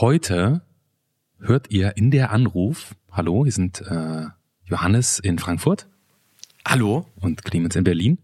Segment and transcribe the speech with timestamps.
[0.00, 0.62] Heute
[1.38, 4.26] hört ihr in der Anruf, hallo, hier sind äh,
[4.64, 5.86] Johannes in Frankfurt.
[6.66, 7.06] Hallo.
[7.20, 8.18] Und Clemens in Berlin.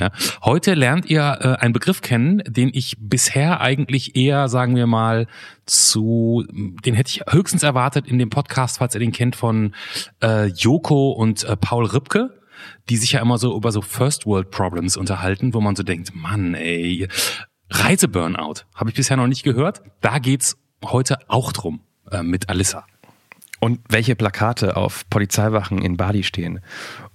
[0.00, 0.10] Ja.
[0.42, 5.28] Heute lernt ihr äh, einen Begriff kennen, den ich bisher eigentlich eher, sagen wir mal,
[5.64, 9.76] zu, den hätte ich höchstens erwartet in dem Podcast, falls ihr den kennt, von
[10.24, 12.40] äh, Joko und äh, Paul Ripke,
[12.88, 16.16] die sich ja immer so über so First World Problems unterhalten, wo man so denkt,
[16.16, 17.06] Mann, ey,
[17.70, 19.82] Reiseburnout, habe ich bisher noch nicht gehört.
[20.00, 21.80] Da geht's heute auch drum
[22.10, 22.86] äh, mit Alissa.
[23.60, 26.60] Und welche Plakate auf Polizeiwachen in Bali stehen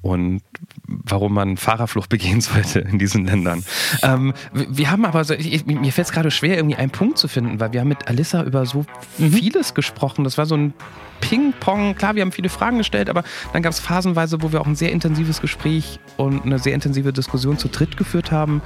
[0.08, 0.42] und
[0.86, 3.64] warum man Fahrerflucht begehen sollte in diesen Ländern.
[4.04, 7.28] Ähm, wir haben aber, so, ich, mir fällt es gerade schwer, irgendwie einen Punkt zu
[7.28, 8.86] finden, weil wir haben mit Alissa über so
[9.18, 9.32] mhm.
[9.32, 10.24] vieles gesprochen.
[10.24, 10.74] Das war so ein
[11.22, 11.96] Ping-Pong.
[11.96, 14.76] Klar, wir haben viele Fragen gestellt, aber dann gab es phasenweise, wo wir auch ein
[14.76, 18.62] sehr intensives Gespräch und eine sehr intensive Diskussion zu dritt geführt haben.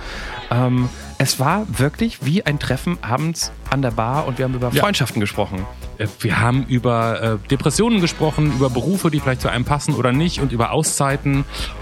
[0.49, 4.71] Ähm, es war wirklich wie ein Treffen abends an der Bar und wir haben über
[4.73, 4.81] ja.
[4.81, 5.65] Freundschaften gesprochen.
[5.97, 10.11] Äh, wir haben über äh, Depressionen gesprochen, über Berufe, die vielleicht zu einem passen oder
[10.11, 11.30] nicht und über Auszeiten.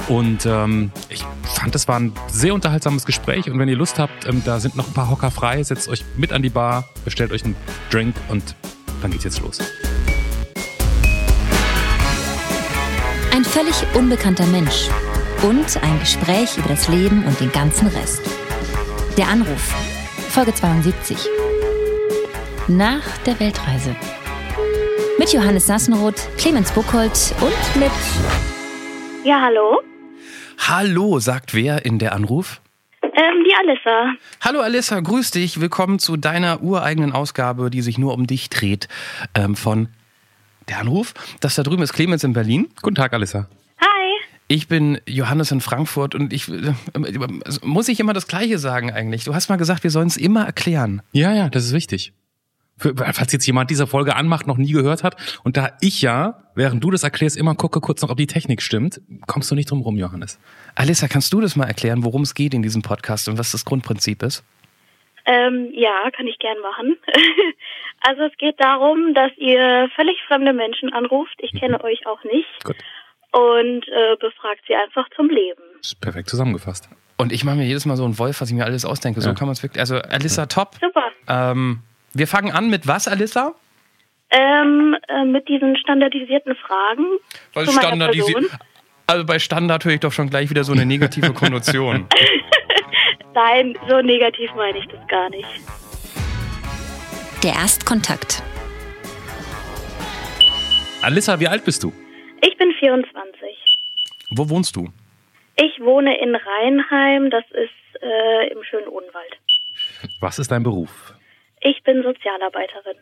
[0.07, 3.49] Und ähm, ich fand, es war ein sehr unterhaltsames Gespräch.
[3.49, 5.61] Und wenn ihr Lust habt, ähm, da sind noch ein paar Hocker frei.
[5.63, 7.55] Setzt euch mit an die Bar, bestellt euch einen
[7.89, 8.55] Drink und
[9.01, 9.59] dann geht's jetzt los.
[13.33, 14.89] Ein völlig unbekannter Mensch
[15.43, 18.21] und ein Gespräch über das Leben und den ganzen Rest.
[19.17, 19.73] Der Anruf,
[20.29, 21.17] Folge 72.
[22.67, 23.95] Nach der Weltreise.
[25.17, 27.91] Mit Johannes Sassenroth, Clemens Buchholz und mit.
[29.23, 29.81] Ja, hallo?
[30.67, 32.61] Hallo, sagt wer in der Anruf?
[33.01, 34.13] Ähm, die Alissa.
[34.41, 35.59] Hallo Alissa, grüß dich.
[35.59, 38.87] Willkommen zu deiner ureigenen Ausgabe, die sich nur um dich dreht,
[39.35, 39.89] ähm, von
[40.69, 41.13] der Anruf.
[41.41, 42.69] Das da drüben ist Clemens in Berlin.
[42.81, 43.47] Guten Tag, Alissa.
[44.51, 46.73] Ich bin Johannes in Frankfurt und ich äh,
[47.61, 49.23] muss ich immer das Gleiche sagen eigentlich.
[49.23, 51.03] Du hast mal gesagt, wir sollen es immer erklären.
[51.11, 52.13] Ja, ja, das ist wichtig.
[52.79, 56.43] Für, falls jetzt jemand diese Folge anmacht, noch nie gehört hat und da ich ja,
[56.55, 59.69] während du das erklärst, immer gucke kurz noch, ob die Technik stimmt, kommst du nicht
[59.69, 60.39] drum rum, Johannes.
[60.75, 63.65] Alissa, kannst du das mal erklären, worum es geht in diesem Podcast und was das
[63.65, 64.43] Grundprinzip ist?
[65.25, 66.97] Ähm, ja, kann ich gern machen.
[68.01, 71.35] also es geht darum, dass ihr völlig fremde Menschen anruft.
[71.39, 71.83] Ich kenne mhm.
[71.83, 72.63] euch auch nicht.
[72.63, 72.77] Gut
[73.31, 75.61] und äh, befragt sie einfach zum Leben.
[75.77, 76.89] Das ist perfekt zusammengefasst.
[77.17, 79.21] Und ich mache mir jedes Mal so einen Wolf, was ich mir alles ausdenke.
[79.21, 79.81] So kann man es wirklich.
[79.81, 80.75] Also Alissa, top.
[80.81, 81.11] Super.
[81.27, 81.81] Ähm,
[82.13, 83.53] wir fangen an mit was, Alissa?
[84.31, 87.05] Ähm, äh, mit diesen standardisierten Fragen.
[87.53, 88.45] Was standardisiert?
[89.07, 92.07] Also bei Standard höre ich doch schon gleich wieder so eine negative Konnotation.
[93.33, 95.47] Nein, so negativ meine ich das gar nicht.
[97.41, 98.43] Der Erstkontakt.
[101.01, 101.93] Alissa, wie alt bist du?
[102.41, 103.15] Ich bin 24.
[104.31, 104.89] Wo wohnst du?
[105.55, 109.37] Ich wohne in Rheinheim, das ist äh, im schönen Odenwald.
[110.19, 111.08] Was ist dein Beruf?
[111.61, 112.97] Ich bin Sozialarbeiterin.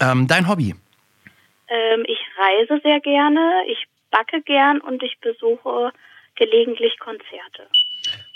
[0.00, 0.74] Ähm, dein Hobby?
[1.68, 5.92] Ähm, ich reise sehr gerne, ich backe gern und ich besuche
[6.34, 7.68] gelegentlich Konzerte.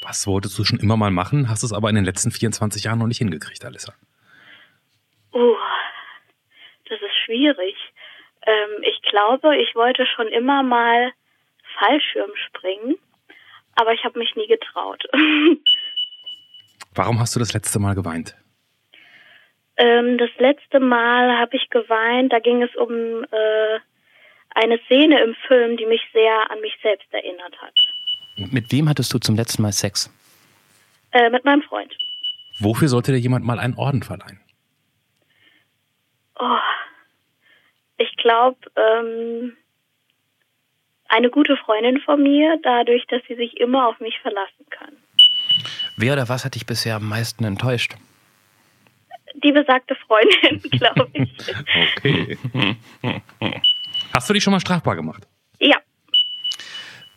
[0.02, 2.98] Was wolltest du schon immer mal machen, hast es aber in den letzten 24 Jahren
[2.98, 3.94] noch nicht hingekriegt, Alissa?
[5.32, 5.56] Uh,
[6.88, 7.74] das ist schwierig.
[8.46, 11.12] Ähm, ich glaube, ich wollte schon immer mal
[11.78, 12.96] Fallschirm springen,
[13.74, 15.02] aber ich habe mich nie getraut.
[16.94, 18.36] Warum hast du das letzte Mal geweint?
[19.76, 23.78] Ähm, das letzte Mal habe ich geweint, da ging es um äh,
[24.50, 27.74] eine Szene im Film, die mich sehr an mich selbst erinnert hat.
[28.36, 30.10] Mit wem hattest du zum letzten Mal Sex?
[31.12, 31.96] Äh, mit meinem Freund.
[32.60, 34.40] Wofür sollte dir jemand mal einen Orden verleihen?
[36.38, 36.58] Oh,
[37.98, 39.56] ich glaube, ähm,
[41.08, 44.96] eine gute Freundin von mir, dadurch, dass sie sich immer auf mich verlassen kann.
[45.96, 47.94] Wer oder was hat dich bisher am meisten enttäuscht?
[49.42, 51.30] Die besagte Freundin, glaube ich.
[51.98, 52.38] okay.
[54.12, 55.26] Hast du dich schon mal strafbar gemacht?
[55.58, 55.76] Ja.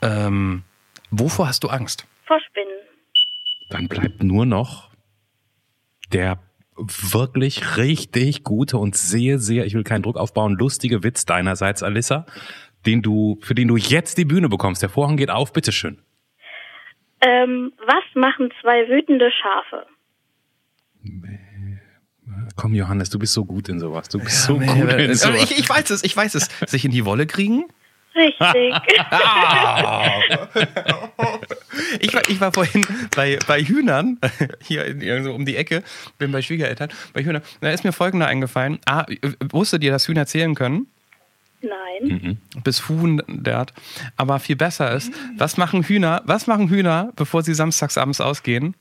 [0.01, 0.63] Ähm,
[1.11, 2.07] wovor hast du Angst?
[2.25, 2.79] Vor Spinnen.
[3.69, 4.89] Dann bleibt nur noch
[6.11, 6.39] der
[6.77, 12.25] wirklich richtig gute und sehr, sehr, ich will keinen Druck aufbauen, lustige Witz deinerseits, Alissa,
[12.86, 14.81] den du, für den du jetzt die Bühne bekommst.
[14.81, 16.01] Der Vorhang geht auf, bitteschön.
[17.21, 19.88] Ähm, was machen zwei wütende Schafe?
[22.56, 24.10] Komm, Johannes, du bist so gut in sowas.
[24.10, 25.44] Du bist ja, so nee, gut in sowas.
[25.44, 26.50] Ich, ich weiß es, ich weiß es.
[26.66, 27.66] Sich in die Wolle kriegen?
[28.16, 28.39] Richtig.
[32.00, 32.86] ich, war, ich war vorhin
[33.16, 34.19] bei, bei Hühnern,
[34.63, 35.84] hier so um die Ecke,
[36.18, 37.44] bin bei Schwiegereltern, bei Hühnern.
[37.62, 38.80] Da ist mir folgender eingefallen.
[38.86, 39.06] Ah,
[39.51, 40.88] wusstet ihr, dass Hühner zählen können?
[41.62, 42.39] Nein.
[42.56, 42.62] Mhm.
[42.63, 43.74] Bis hundert.
[44.16, 48.75] Aber viel besser ist, was machen Hühner, was machen Hühner, bevor sie samstagsabends ausgehen?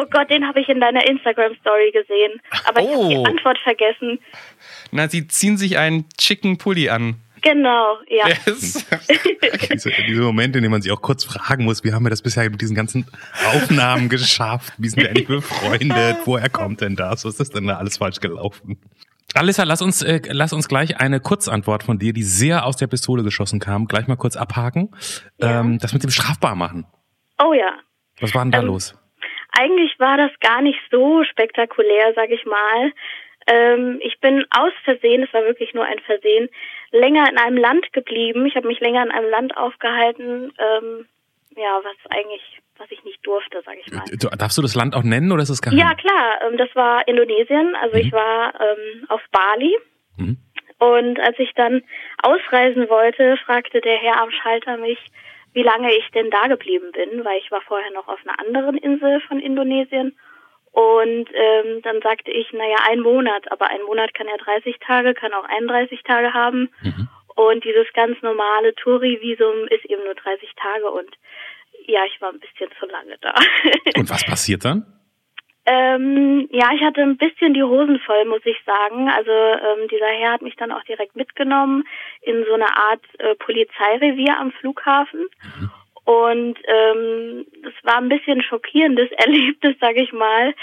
[0.00, 2.40] Oh Gott, den habe ich in deiner Instagram-Story gesehen.
[2.68, 3.24] Aber ich habe die Oh.
[3.24, 4.18] Antwort vergessen.
[4.92, 7.16] Na, sie ziehen sich einen Chicken Pulli an.
[7.40, 8.26] Genau, ja.
[8.28, 8.84] Yes.
[9.72, 12.20] Diese, diese Momente, in denen man sich auch kurz fragen muss, wie haben wir das
[12.22, 13.06] bisher mit diesen ganzen
[13.54, 14.72] Aufnahmen geschafft?
[14.78, 16.16] Wie sind wir eigentlich befreundet?
[16.24, 17.24] Woher kommt denn das?
[17.24, 18.80] Was ist denn da alles falsch gelaufen?
[19.34, 22.88] Alissa, lass uns, äh, lass uns gleich eine Kurzantwort von dir, die sehr aus der
[22.88, 24.90] Pistole geschossen kam, gleich mal kurz abhaken.
[25.38, 25.60] Ja.
[25.60, 26.86] Ähm, das mit dem strafbar machen.
[27.40, 27.70] Oh ja.
[28.20, 28.94] Was war denn da Ähm, los?
[29.52, 32.92] Eigentlich war das gar nicht so spektakulär, sag ich mal.
[33.46, 36.48] Ähm, ich bin aus Versehen, es war wirklich nur ein Versehen,
[36.90, 38.46] länger in einem Land geblieben.
[38.46, 41.06] Ich habe mich länger in einem Land aufgehalten, ähm,
[41.56, 44.04] ja, was eigentlich, was ich nicht durfte, sag ich mal.
[44.36, 45.78] Darfst du das Land auch nennen oder ist es geheim?
[45.78, 47.74] Ja, klar, ähm, das war Indonesien.
[47.80, 49.76] Also ich war ähm, auf Bali.
[50.18, 50.36] Mhm.
[50.78, 51.82] Und als ich dann
[52.22, 54.98] ausreisen wollte, fragte der Herr am Schalter mich,
[55.58, 58.76] wie lange ich denn da geblieben bin, weil ich war vorher noch auf einer anderen
[58.76, 60.16] Insel von Indonesien.
[60.70, 65.14] Und ähm, dann sagte ich, naja, ein Monat, aber ein Monat kann ja 30 Tage,
[65.14, 66.70] kann auch 31 Tage haben.
[66.82, 67.08] Mhm.
[67.34, 71.10] Und dieses ganz normale Touri-Visum ist eben nur 30 Tage und
[71.86, 73.34] ja, ich war ein bisschen zu lange da.
[73.96, 74.86] Und was passiert dann?
[75.70, 79.10] Ähm, ja, ich hatte ein bisschen die Hosen voll, muss ich sagen.
[79.10, 81.84] Also ähm, dieser Herr hat mich dann auch direkt mitgenommen
[82.22, 85.26] in so eine Art äh, Polizeirevier am Flughafen.
[86.04, 90.54] Und ähm, das war ein bisschen schockierendes Erlebnis, sage ich mal.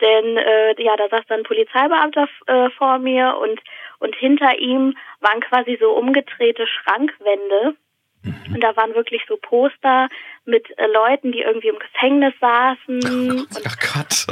[0.00, 3.60] Denn äh, ja, da saß dann ein Polizeibeamter äh, vor mir und
[3.98, 7.76] und hinter ihm waren quasi so umgedrehte Schrankwände.
[8.24, 10.08] Und da waren wirklich so Poster
[10.44, 13.30] mit äh, Leuten, die irgendwie im Gefängnis saßen.
[13.30, 14.26] und, Ach Gott.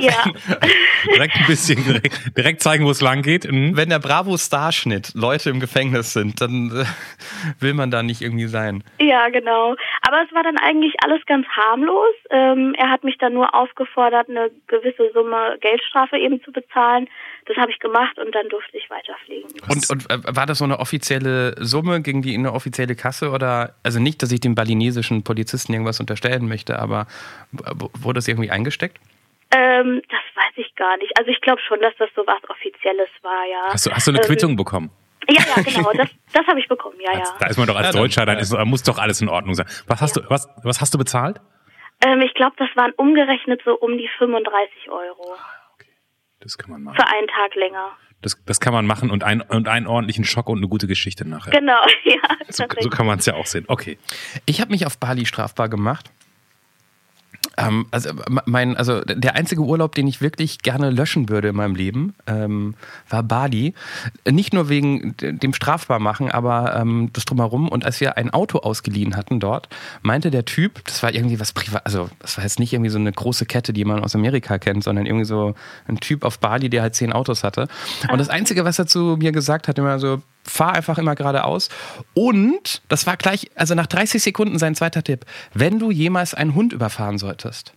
[0.00, 0.24] ja.
[1.14, 3.50] Direkt ein bisschen, direkt, direkt zeigen, wo es lang geht.
[3.50, 3.76] Mhm.
[3.76, 6.84] Wenn der Bravo-Starschnitt Leute im Gefängnis sind, dann äh,
[7.62, 8.82] will man da nicht irgendwie sein.
[8.98, 9.76] Ja, genau.
[10.10, 12.14] Aber es war dann eigentlich alles ganz harmlos.
[12.30, 17.08] Ähm, er hat mich dann nur aufgefordert, eine gewisse Summe Geldstrafe eben zu bezahlen.
[17.46, 19.48] Das habe ich gemacht und dann durfte ich weiterfliegen.
[19.68, 23.30] Und, und äh, war das so eine offizielle Summe, ging die in eine offizielle Kasse
[23.30, 27.06] oder, also nicht, dass ich dem balinesischen Polizisten irgendwas unterstellen möchte, aber
[28.00, 28.98] wurde das irgendwie eingesteckt?
[29.54, 31.16] Ähm, das weiß ich gar nicht.
[31.18, 33.72] Also ich glaube schon, dass das so was Offizielles war, ja.
[33.72, 34.90] Hast du, hast du eine Ähm, Quittung bekommen?
[35.30, 35.92] Ja, ja, genau.
[35.92, 37.24] Das, das habe ich bekommen, ja, ja.
[37.38, 39.28] Da ist man doch als Ja, dann- Deutscher, dann ist, da muss doch alles in
[39.28, 39.66] Ordnung sein.
[39.86, 41.40] Was hast du, was, was hast du bezahlt?
[42.04, 45.34] Ähm, ich glaube, das waren umgerechnet so um die 35 Euro.
[46.40, 46.96] Das kann man machen.
[46.96, 47.90] Für einen Tag länger.
[48.22, 51.26] Das, das kann man machen und, ein, und einen ordentlichen Schock und eine gute Geschichte
[51.28, 51.50] nachher.
[51.52, 52.14] Genau, ja.
[52.48, 53.64] So, so kann man es ja auch sehen.
[53.68, 53.98] Okay.
[54.46, 56.10] Ich habe mich auf Bali strafbar gemacht.
[57.60, 58.10] Ähm, also,
[58.46, 62.74] mein, also der einzige Urlaub, den ich wirklich gerne löschen würde in meinem Leben, ähm,
[63.08, 63.74] war Bali.
[64.28, 67.68] Nicht nur wegen dem Strafbarmachen, aber ähm, das drumherum.
[67.68, 69.68] Und als wir ein Auto ausgeliehen hatten dort,
[70.02, 72.98] meinte der Typ, das war irgendwie was privat, also das war jetzt nicht irgendwie so
[72.98, 75.54] eine große Kette, die man aus Amerika kennt, sondern irgendwie so
[75.86, 77.68] ein Typ auf Bali, der halt zehn Autos hatte.
[78.10, 81.68] Und das Einzige, was er zu mir gesagt hat, immer so, fahr einfach immer geradeaus.
[82.14, 86.54] Und, das war gleich, also nach 30 Sekunden sein zweiter Tipp, wenn du jemals einen
[86.54, 87.72] Hund überfahren solltest,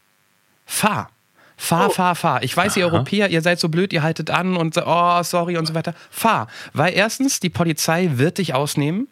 [0.66, 1.10] fahr.
[1.56, 2.44] Fahr, fahr, fahr.
[2.44, 5.56] Ich weiß, ihr Europäer, ihr seid so blöd, ihr haltet an und so, oh, sorry
[5.56, 5.94] und so weiter.
[6.10, 6.48] Fahr.
[6.74, 9.08] Weil erstens, die Polizei wird dich ausnehmen.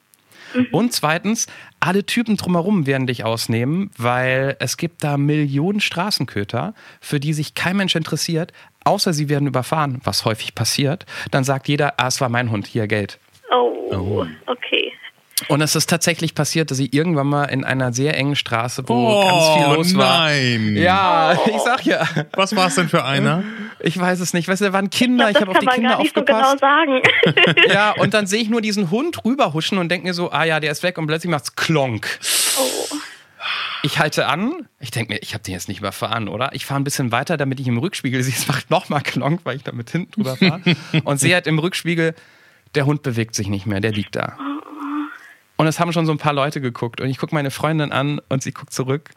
[0.72, 1.48] Und zweitens,
[1.80, 7.54] alle Typen drumherum werden dich ausnehmen, weil es gibt da Millionen Straßenköter, für die sich
[7.54, 8.52] kein Mensch interessiert,
[8.84, 11.06] außer sie werden überfahren, was häufig passiert.
[11.30, 13.18] Dann sagt jeder, ah, es war mein Hund, hier Geld.
[13.52, 14.94] Oh, okay.
[15.48, 19.22] Und es ist tatsächlich passiert, dass ich irgendwann mal in einer sehr engen Straße, wo
[19.22, 20.26] ganz viel los war.
[20.26, 20.76] Oh, nein.
[20.76, 22.08] Ja, ich sag ja.
[22.34, 23.44] Was war es denn für einer?
[23.80, 24.48] Ich weiß es nicht.
[24.48, 26.16] Weißt du, da waren Kinder, ich, das habe auf die kann man Kinder gar nicht
[26.16, 26.60] so genau aufgepasst.
[26.60, 27.02] sagen.
[27.74, 30.60] ja, und dann sehe ich nur diesen Hund rüberhuschen und denke mir so, ah ja,
[30.60, 32.20] der ist weg und plötzlich macht's Klonk.
[32.60, 32.96] oh.
[33.84, 36.52] Ich halte an, ich denke mir, ich habe den jetzt nicht überfahren, oder?
[36.54, 39.56] Ich fahre ein bisschen weiter, damit ich im Rückspiegel sehe, es macht nochmal Klonk, weil
[39.56, 40.62] ich da mit hinten drüber fahre.
[41.04, 42.14] und sehe halt im Rückspiegel,
[42.76, 44.38] der Hund bewegt sich nicht mehr, der liegt da.
[45.58, 48.20] Und es haben schon so ein paar Leute geguckt und ich gucke meine Freundin an
[48.30, 49.12] und sie guckt zurück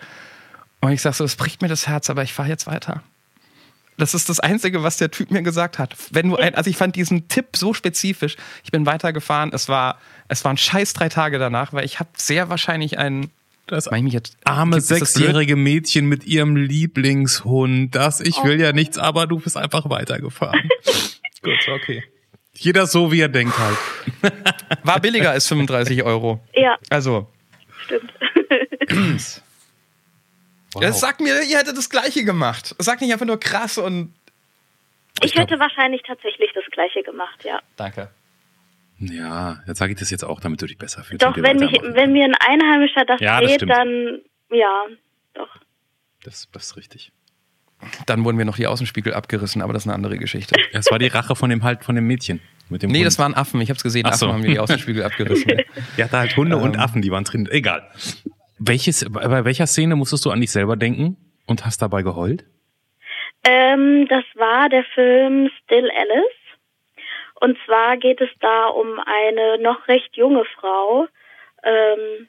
[0.80, 3.02] und ich sage so, es bricht mir das Herz, aber ich fahre jetzt weiter.
[3.96, 5.96] Das ist das Einzige, was der Typ mir gesagt hat.
[6.10, 8.36] Wenn du ein, also ich fand diesen Tipp so spezifisch.
[8.64, 9.50] Ich bin weitergefahren.
[9.52, 13.30] Es war, es waren scheiß drei Tage danach, weil ich habe sehr wahrscheinlich einen.
[13.66, 17.94] Das Mach ich mich jetzt arme sechsjährige Mädchen mit ihrem Lieblingshund.
[17.94, 20.68] Das, ich will ja nichts, aber du bist einfach weitergefahren.
[21.42, 22.04] Gut, okay.
[22.56, 23.76] Jeder so, wie er denkt halt.
[24.84, 26.40] War billiger als 35 Euro.
[26.54, 27.28] Ja, Also,
[27.84, 28.12] stimmt.
[30.80, 32.74] das sagt mir, ihr hättet das Gleiche gemacht.
[32.78, 34.14] Sag nicht einfach nur krass und.
[35.22, 37.60] Ich hätte wahrscheinlich tatsächlich das Gleiche gemacht, ja.
[37.76, 38.10] Danke.
[38.98, 41.22] Ja, jetzt sage ich das jetzt auch, damit du dich besser fühlst.
[41.24, 43.72] Doch, wenn, mich, wenn mir ein Einheimischer das Ja, das dreht, stimmt.
[43.72, 44.20] dann
[44.50, 44.86] ja,
[45.34, 45.48] doch.
[46.22, 47.12] Das, das ist richtig.
[48.06, 50.54] Dann wurden wir noch die Außenspiegel abgerissen, aber das ist eine andere Geschichte.
[50.72, 52.40] Das war die Rache von dem halt von dem Mädchen.
[52.68, 53.06] Mit dem nee, Hund.
[53.06, 53.60] das waren Affen.
[53.60, 54.06] Ich habe es gesehen.
[54.06, 54.32] Affen so.
[54.32, 55.62] haben mir die Außenspiegel abgerissen.
[55.96, 56.62] ja, da halt Hunde ähm.
[56.62, 57.48] und Affen, die waren drin.
[57.50, 57.88] Egal.
[58.58, 62.44] Welches, bei welcher Szene musstest du an dich selber denken und hast dabei geheult?
[63.44, 66.44] Ähm, das war der Film Still Alice.
[67.40, 71.06] Und zwar geht es da um eine noch recht junge Frau,
[71.62, 72.28] ähm,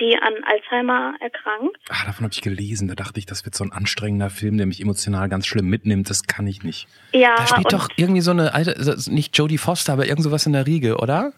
[0.00, 1.76] die an Alzheimer erkrankt.
[1.88, 2.88] Ah, davon habe ich gelesen.
[2.88, 6.10] Da dachte ich, das wird so ein anstrengender Film, der mich emotional ganz schlimm mitnimmt.
[6.10, 6.88] Das kann ich nicht.
[7.12, 7.36] Ja.
[7.36, 8.74] Da spielt doch irgendwie so eine alte,
[9.10, 11.32] nicht Jodie Foster, aber irgend sowas in der Riege, oder?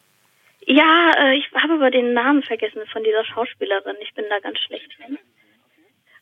[0.66, 3.96] Ja, äh, ich habe aber den Namen vergessen von dieser Schauspielerin.
[4.00, 5.18] Ich bin da ganz schlecht drin.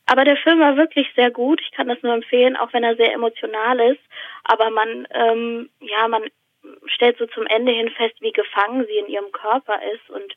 [0.07, 1.59] Aber der Film war wirklich sehr gut.
[1.61, 4.01] Ich kann das nur empfehlen, auch wenn er sehr emotional ist.
[4.43, 6.23] Aber man, ähm, ja, man
[6.85, 10.33] stellt so zum Ende hin fest, wie gefangen sie in ihrem Körper ist und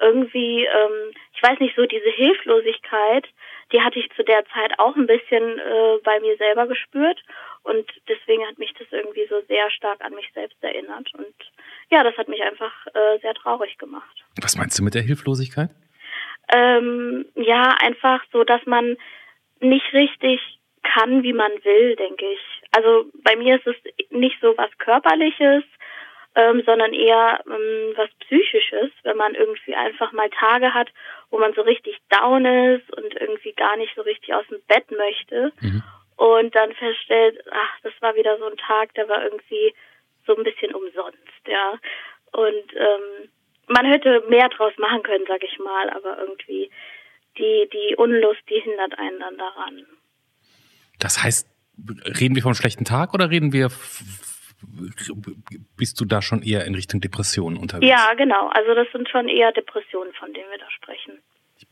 [0.00, 3.26] irgendwie, ähm, ich weiß nicht, so diese Hilflosigkeit,
[3.72, 7.22] die hatte ich zu der Zeit auch ein bisschen äh, bei mir selber gespürt
[7.64, 11.34] und deswegen hat mich das irgendwie so sehr stark an mich selbst erinnert und
[11.90, 14.24] ja, das hat mich einfach äh, sehr traurig gemacht.
[14.40, 15.70] Was meinst du mit der Hilflosigkeit?
[16.54, 18.96] Ähm, ja, einfach so, dass man
[19.60, 20.40] nicht richtig
[20.82, 22.40] kann, wie man will, denke ich.
[22.72, 23.76] Also bei mir ist es
[24.10, 25.64] nicht so was Körperliches,
[26.34, 30.88] ähm, sondern eher ähm, was Psychisches, wenn man irgendwie einfach mal Tage hat,
[31.30, 34.90] wo man so richtig down ist und irgendwie gar nicht so richtig aus dem Bett
[34.90, 35.82] möchte mhm.
[36.16, 39.74] und dann feststellt, ach, das war wieder so ein Tag, der war irgendwie
[40.26, 41.78] so ein bisschen umsonst, ja.
[42.32, 43.30] Und ähm,
[43.68, 46.70] man hätte mehr draus machen können, sag ich mal, aber irgendwie
[47.38, 49.86] die, die Unlust, die hindert einen dann daran.
[50.98, 51.48] Das heißt,
[52.20, 53.70] reden wir vom schlechten Tag oder reden wir
[55.76, 57.88] bist du da schon eher in Richtung Depressionen unterwegs?
[57.88, 58.48] Ja, genau.
[58.48, 61.18] Also das sind schon eher Depressionen, von denen wir da sprechen.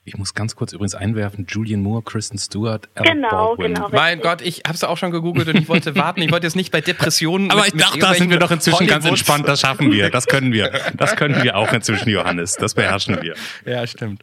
[0.05, 3.75] Ich muss ganz kurz übrigens einwerfen, Julian Moore, Kristen Stewart, Alec genau, Baldwin.
[3.75, 6.23] Genau, mein Gott, ich habe es auch schon gegoogelt und ich wollte warten.
[6.23, 7.51] Ich wollte jetzt nicht bei Depressionen.
[7.51, 8.93] Aber mit, ich dachte, da sind wir doch inzwischen Hollywoods.
[8.93, 9.49] ganz entspannt.
[9.49, 10.11] Das schaffen wir.
[10.11, 10.71] Das können wir.
[10.97, 12.57] Das können wir auch inzwischen, Johannes.
[12.57, 13.35] Das beherrschen wir.
[13.65, 14.23] Ja, stimmt.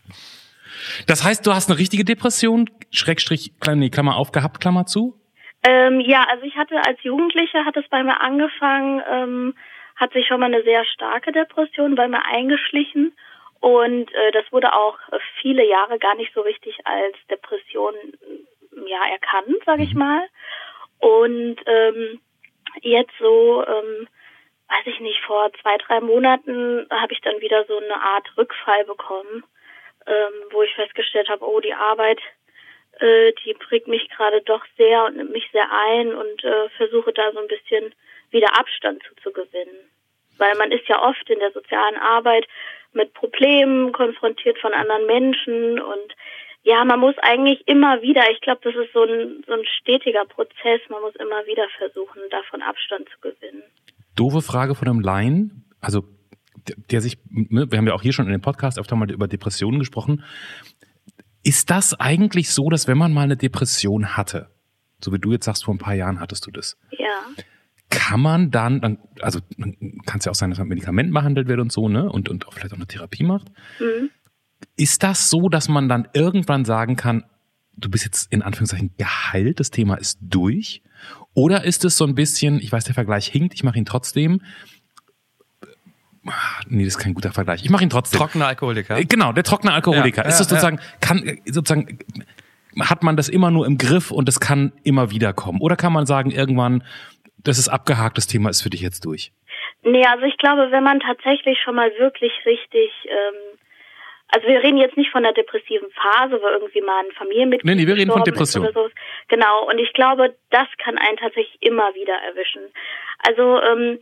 [1.07, 5.22] Das heißt, du hast eine richtige Depression, Schrägstrich, kleine Klammer auf gehabt, Klammer zu?
[5.63, 9.57] Ähm, ja, also ich hatte als Jugendliche, hat es bei mir angefangen, ähm,
[9.95, 13.13] hat sich schon mal eine sehr starke Depression bei mir eingeschlichen
[13.63, 14.97] und äh, das wurde auch
[15.39, 17.93] viele Jahre gar nicht so richtig als Depression
[18.87, 19.99] ja erkannt, sage ich mhm.
[19.99, 20.27] mal.
[20.99, 22.19] Und ähm,
[22.81, 24.07] jetzt so, ähm,
[24.67, 28.83] weiß ich nicht, vor zwei, drei Monaten habe ich dann wieder so eine Art Rückfall
[28.83, 29.45] bekommen,
[30.07, 32.19] ähm, wo ich festgestellt habe, oh, die Arbeit
[32.99, 37.13] äh, die prägt mich gerade doch sehr und nimmt mich sehr ein und äh, versuche
[37.13, 37.93] da so ein bisschen
[38.31, 39.89] wieder Abstand zu, zu gewinnen.
[40.37, 42.47] Weil man ist ja oft in der sozialen Arbeit
[42.93, 46.15] mit Problemen konfrontiert von anderen Menschen und
[46.65, 50.23] ja, man muss eigentlich immer wieder, ich glaube, das ist so ein, so ein stetiger
[50.25, 53.63] Prozess, man muss immer wieder versuchen, davon Abstand zu gewinnen.
[54.15, 56.03] Doofe Frage von einem Laien, also
[56.89, 59.27] der, sich, ne, wir haben ja auch hier schon in dem Podcast öfter mal über
[59.27, 60.23] Depressionen gesprochen,
[61.43, 64.49] ist das eigentlich so, dass wenn man mal eine Depression hatte,
[65.03, 66.77] so wie du jetzt sagst, vor ein paar Jahren hattest du das.
[66.91, 67.43] Ja.
[67.89, 69.39] Kann man dann, dann also
[70.05, 72.09] kann es ja auch sein, dass man Medikament behandelt wird und so, ne?
[72.09, 73.49] Und, und auch vielleicht auch eine Therapie macht.
[73.79, 74.09] Mhm.
[74.77, 77.25] Ist das so, dass man dann irgendwann sagen kann,
[77.75, 80.81] du bist jetzt in Anführungszeichen geheilt, das Thema ist durch?
[81.33, 84.41] Oder ist es so ein bisschen, ich weiß, der Vergleich hinkt, ich mache ihn trotzdem,
[86.67, 87.63] nee, das ist kein guter Vergleich.
[87.63, 88.19] Ich mache ihn trotzdem.
[88.19, 88.97] Trockener Alkoholiker.
[88.97, 90.23] Äh, genau, der trockene Alkoholiker.
[90.23, 90.83] Ja, ist das sozusagen, ja.
[91.01, 91.99] kann, sozusagen,
[92.79, 95.59] hat man das immer nur im Griff und es kann immer wieder kommen?
[95.61, 96.83] Oder kann man sagen, irgendwann,
[97.37, 99.31] das ist abgehakt, das Thema ist für dich jetzt durch?
[99.83, 103.59] Nee, also ich glaube, wenn man tatsächlich schon mal wirklich richtig, ähm,
[104.29, 107.81] also wir reden jetzt nicht von der depressiven Phase, wo irgendwie mal ein Familienmitglied Nee,
[107.81, 108.67] nee, wir reden von Depression.
[108.73, 108.89] So.
[109.27, 112.61] Genau, und ich glaube, das kann einen tatsächlich immer wieder erwischen.
[113.19, 113.99] Also ähm,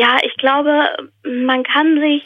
[0.00, 2.24] ja, ich glaube, man kann sich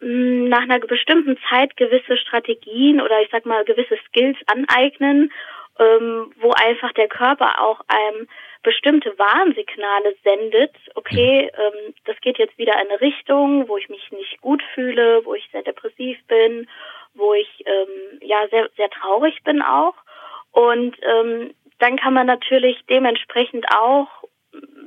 [0.00, 5.32] mm, nach einer bestimmten Zeit gewisse Strategien oder ich sag mal gewisse Skills aneignen,
[5.80, 8.28] ähm, wo einfach der Körper auch einem
[8.62, 10.76] bestimmte Warnsignale sendet.
[10.94, 15.24] Okay, ähm, das geht jetzt wieder in eine Richtung, wo ich mich nicht gut fühle,
[15.24, 16.68] wo ich sehr depressiv bin,
[17.14, 19.94] wo ich ähm, ja sehr sehr traurig bin auch.
[20.52, 24.06] Und ähm, dann kann man natürlich dementsprechend auch,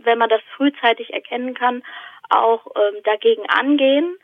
[0.03, 1.83] wenn man das frühzeitig erkennen kann,
[2.31, 4.17] auch ähm, dagegen angehen.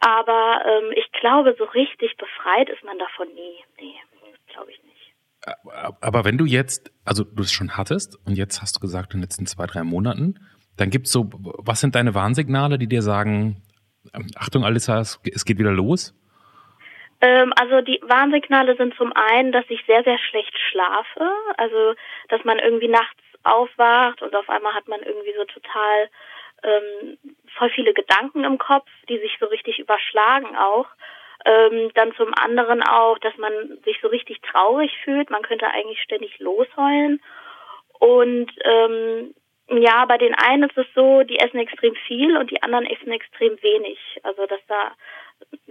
[0.00, 3.64] Aber ähm, ich glaube, so richtig befreit ist man davon nie.
[3.78, 3.94] Nee,
[4.52, 5.14] glaube ich nicht.
[6.00, 9.18] Aber wenn du jetzt, also du es schon hattest und jetzt hast du gesagt, in
[9.18, 10.38] den letzten zwei, drei Monaten,
[10.76, 13.62] dann gibt's so, was sind deine Warnsignale, die dir sagen,
[14.14, 16.14] ähm, Achtung, Alissa, es geht wieder los?
[17.20, 21.30] Ähm, also die Warnsignale sind zum einen, dass ich sehr, sehr schlecht schlafe.
[21.56, 21.94] Also,
[22.28, 26.08] dass man irgendwie nachts aufwacht und auf einmal hat man irgendwie so total
[26.62, 27.18] ähm,
[27.56, 30.86] voll viele Gedanken im Kopf, die sich so richtig überschlagen auch.
[31.44, 33.52] Ähm, dann zum anderen auch, dass man
[33.84, 35.30] sich so richtig traurig fühlt.
[35.30, 37.22] Man könnte eigentlich ständig losheulen.
[37.98, 39.34] Und ähm,
[39.68, 43.12] ja, bei den einen ist es so, die essen extrem viel und die anderen essen
[43.12, 43.98] extrem wenig.
[44.22, 44.92] Also dass da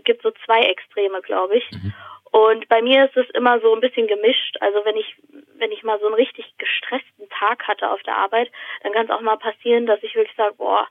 [0.04, 1.72] gibt so zwei Extreme, glaube ich.
[1.72, 1.94] Mhm.
[2.32, 4.58] Und bei mir ist es immer so ein bisschen gemischt.
[4.62, 5.16] Also wenn ich
[5.56, 8.52] wenn ich mal so einen richtig gestressten Tag hatte auf der Arbeit,
[8.84, 10.88] dann kann es auch mal passieren, dass ich wirklich sage, boah,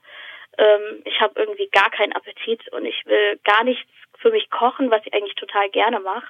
[0.59, 4.91] ähm, ich habe irgendwie gar keinen Appetit und ich will gar nichts für mich kochen,
[4.91, 6.27] was ich eigentlich total gerne mache.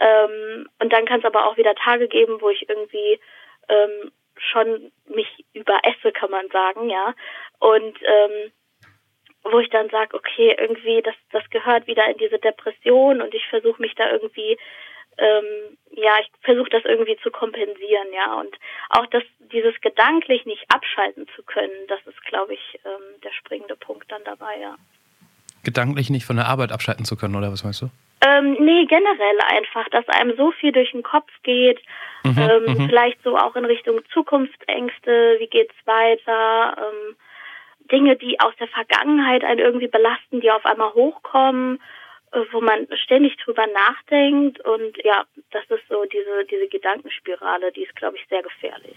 [0.00, 3.20] Ähm, und dann kann es aber auch wieder Tage geben, wo ich irgendwie
[3.68, 7.14] ähm, schon mich überesse, kann man sagen, ja.
[7.60, 8.52] Und ähm,
[9.44, 13.46] wo ich dann sage, okay, irgendwie, das, das gehört wieder in diese Depression und ich
[13.48, 14.58] versuche mich da irgendwie,
[15.20, 18.34] ähm, ja, ich versuche das irgendwie zu kompensieren, ja.
[18.34, 18.56] Und
[18.90, 19.22] auch das,
[19.52, 24.24] dieses gedanklich nicht abschalten zu können, das ist, glaube ich, ähm, der springende Punkt dann
[24.24, 24.76] dabei, ja.
[25.62, 27.90] Gedanklich nicht von der Arbeit abschalten zu können, oder was meinst du?
[28.22, 31.80] Ähm, nee, generell einfach, dass einem so viel durch den Kopf geht,
[32.24, 32.88] mhm, ähm, mhm.
[32.88, 37.16] vielleicht so auch in Richtung Zukunftsängste, wie geht's weiter, ähm,
[37.90, 41.80] Dinge, die aus der Vergangenheit einen irgendwie belasten, die auf einmal hochkommen,
[42.52, 47.96] wo man ständig drüber nachdenkt und ja, das ist so diese, diese Gedankenspirale, die ist,
[47.96, 48.96] glaube ich, sehr gefährlich.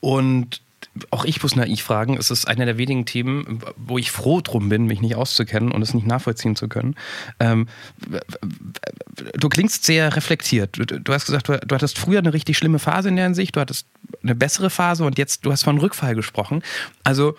[0.00, 0.62] Und
[1.10, 4.68] auch ich muss naiv fragen, es ist einer der wenigen Themen, wo ich froh drum
[4.68, 6.96] bin, mich nicht auszukennen und es nicht nachvollziehen zu können.
[7.38, 7.68] Ähm,
[9.34, 10.76] du klingst sehr reflektiert.
[10.76, 13.60] Du, hast gesagt, du, du, hattest früher eine richtig schlimme Phase in der Hinsicht, du
[13.60, 13.86] hattest
[14.22, 16.62] eine bessere Phase und jetzt, du hast von Rückfall gesprochen.
[17.04, 17.36] Also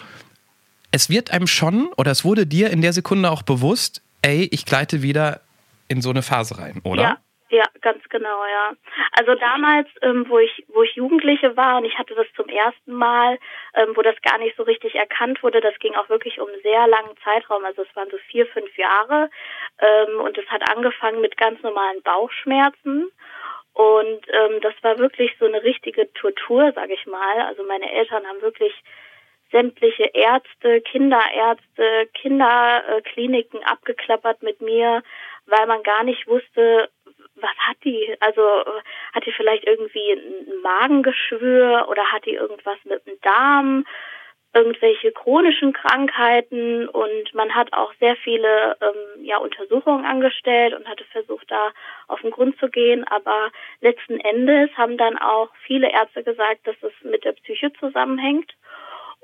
[0.92, 4.66] es wird einem schon, oder es wurde dir in der Sekunde auch bewusst, ey, ich
[4.66, 5.42] gleite wieder
[5.88, 7.02] in so eine Phase rein, oder?
[7.02, 7.18] Ja.
[7.54, 8.72] Ja, ganz genau, ja.
[9.12, 12.94] Also damals, ähm, wo ich, wo ich Jugendliche war und ich hatte das zum ersten
[12.94, 13.38] Mal,
[13.74, 16.62] ähm, wo das gar nicht so richtig erkannt wurde, das ging auch wirklich um einen
[16.62, 19.30] sehr langen Zeitraum, also es waren so vier, fünf Jahre
[19.80, 23.12] ähm, und es hat angefangen mit ganz normalen Bauchschmerzen
[23.74, 27.42] und ähm, das war wirklich so eine richtige Tortur, sag ich mal.
[27.42, 28.74] Also meine Eltern haben wirklich
[29.52, 35.04] sämtliche Ärzte, Kinderärzte, Kinderkliniken abgeklappert mit mir,
[35.46, 36.90] weil man gar nicht wusste,
[37.36, 38.16] was hat die?
[38.20, 38.42] Also
[39.14, 43.86] hat die vielleicht irgendwie ein Magengeschwür oder hat die irgendwas mit dem Darm?
[44.54, 51.06] irgendwelche chronischen Krankheiten und man hat auch sehr viele ähm, ja, Untersuchungen angestellt und hatte
[51.06, 51.72] versucht, da
[52.08, 53.06] auf den Grund zu gehen.
[53.08, 58.52] Aber letzten Endes haben dann auch viele Ärzte gesagt, dass es mit der Psyche zusammenhängt.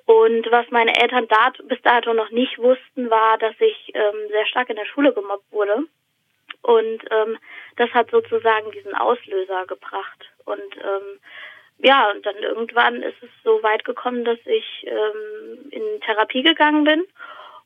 [0.07, 4.45] Und was meine Eltern dat, bis dato noch nicht wussten, war, dass ich ähm, sehr
[4.45, 5.83] stark in der Schule gemobbt wurde.
[6.61, 7.37] Und ähm,
[7.75, 10.31] das hat sozusagen diesen Auslöser gebracht.
[10.45, 11.19] Und ähm,
[11.79, 16.85] ja, und dann irgendwann ist es so weit gekommen, dass ich ähm, in Therapie gegangen
[16.85, 17.03] bin.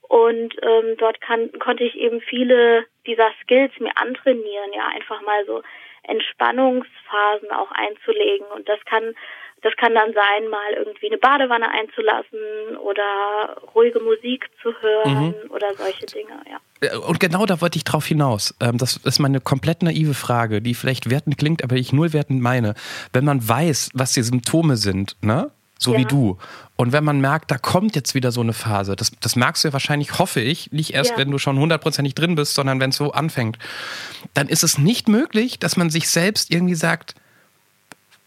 [0.02, 5.46] Und ähm, dort kann, konnte ich eben viele dieser Skills mir antrainieren, ja, einfach mal
[5.46, 5.62] so
[6.04, 8.48] Entspannungsphasen auch einzulegen.
[8.56, 9.14] Und das kann
[9.62, 15.52] das kann dann sein, mal irgendwie eine Badewanne einzulassen oder ruhige Musik zu hören mhm.
[15.52, 16.60] oder solche Dinge, ja.
[16.82, 18.56] Äh, und genau da wollte ich drauf hinaus.
[18.60, 22.42] Ähm, das ist meine komplett naive Frage, die vielleicht wertend klingt, aber ich null wertend
[22.42, 22.74] meine.
[23.14, 25.52] Wenn man weiß, was die Symptome sind, ne?
[25.82, 26.00] So ja.
[26.00, 26.38] wie du.
[26.76, 29.70] Und wenn man merkt, da kommt jetzt wieder so eine Phase, das, das merkst du
[29.70, 31.18] ja wahrscheinlich, hoffe ich, nicht erst, ja.
[31.18, 33.58] wenn du schon hundertprozentig drin bist, sondern wenn es so anfängt,
[34.34, 37.16] dann ist es nicht möglich, dass man sich selbst irgendwie sagt,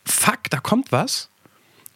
[0.05, 1.31] fuck, da kommt was.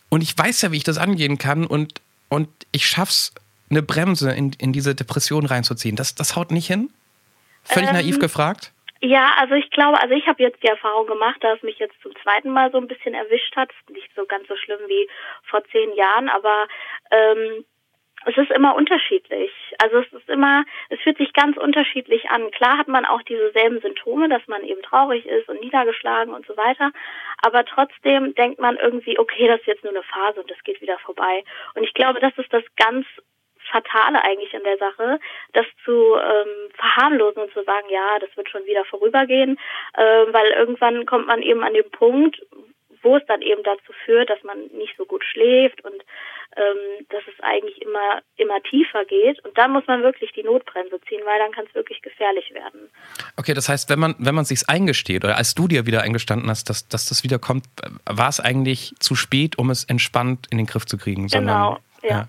[0.09, 3.33] Und ich weiß ja, wie ich das angehen kann und, und ich schaff's,
[3.71, 5.95] eine Bremse in, in diese Depression reinzuziehen.
[5.95, 6.91] Das, das haut nicht hin?
[7.65, 8.73] Völlig ähm, naiv gefragt?
[9.01, 12.01] Ja, also ich glaube, also ich habe jetzt die Erfahrung gemacht, dass es mich jetzt
[12.03, 13.71] zum zweiten Mal so ein bisschen erwischt hat.
[13.91, 15.09] Nicht so ganz so schlimm wie
[15.45, 16.67] vor zehn Jahren, aber
[17.13, 17.65] ähm,
[18.27, 19.53] es ist immer unterschiedlich.
[19.81, 22.51] Also es ist immer, es fühlt sich ganz unterschiedlich an.
[22.51, 26.45] Klar hat man auch diese selben Symptome, dass man eben traurig ist und niedergeschlagen und
[26.47, 26.91] so weiter.
[27.43, 30.81] Aber trotzdem denkt man irgendwie, okay, das ist jetzt nur eine Phase und das geht
[30.81, 31.45] wieder vorbei.
[31.75, 33.07] Und ich glaube, das ist das ganz
[33.71, 35.21] Fatale eigentlich in der Sache,
[35.53, 39.59] das zu ähm, verharmlosen und zu sagen, ja, das wird schon wieder vorübergehen,
[39.95, 40.03] äh,
[40.33, 42.41] weil irgendwann kommt man eben an den Punkt,
[43.03, 46.03] wo es dann eben dazu führt, dass man nicht so gut schläft und
[46.57, 51.01] ähm, dass es eigentlich immer immer tiefer geht und dann muss man wirklich die Notbremse
[51.09, 52.91] ziehen, weil dann kann es wirklich gefährlich werden.
[53.37, 56.49] Okay, das heißt, wenn man wenn man sich eingesteht oder als du dir wieder eingestanden
[56.51, 57.65] hast, dass, dass das wieder kommt,
[58.07, 61.29] war es eigentlich zu spät, um es entspannt in den Griff zu kriegen.
[61.29, 61.79] Genau.
[62.03, 62.09] Ja.
[62.09, 62.29] ja.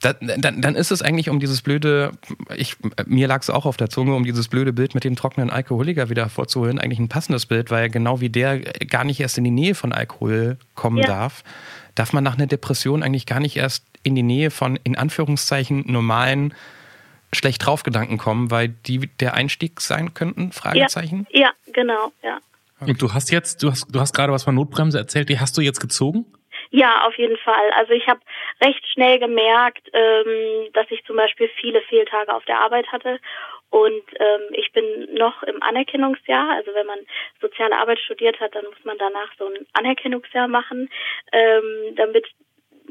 [0.00, 2.12] Da, dann, dann ist es eigentlich um dieses blöde,
[2.56, 5.50] ich, mir lag es auch auf der Zunge, um dieses blöde Bild mit dem trockenen
[5.50, 9.44] Alkoholiker wieder hervorzuholen, eigentlich ein passendes Bild, weil genau wie der gar nicht erst in
[9.44, 11.06] die Nähe von Alkohol kommen ja.
[11.06, 11.44] darf,
[11.94, 15.84] darf man nach einer Depression eigentlich gar nicht erst in die Nähe von, in Anführungszeichen,
[15.86, 16.54] normalen
[17.32, 20.52] schlecht drauf Gedanken kommen, weil die der Einstieg sein könnten?
[20.52, 21.26] Fragezeichen?
[21.30, 22.38] Ja, ja genau, ja.
[22.80, 25.56] Und du hast jetzt, du hast, du hast gerade was von Notbremse erzählt, die hast
[25.56, 26.26] du jetzt gezogen?
[26.74, 27.70] Ja, auf jeden Fall.
[27.76, 28.20] Also ich habe
[28.64, 33.20] recht schnell gemerkt, ähm, dass ich zum Beispiel viele Fehltage auf der Arbeit hatte
[33.68, 36.50] und ähm, ich bin noch im Anerkennungsjahr.
[36.52, 36.98] Also wenn man
[37.42, 40.88] soziale Arbeit studiert hat, dann muss man danach so ein Anerkennungsjahr machen,
[41.32, 42.26] ähm, damit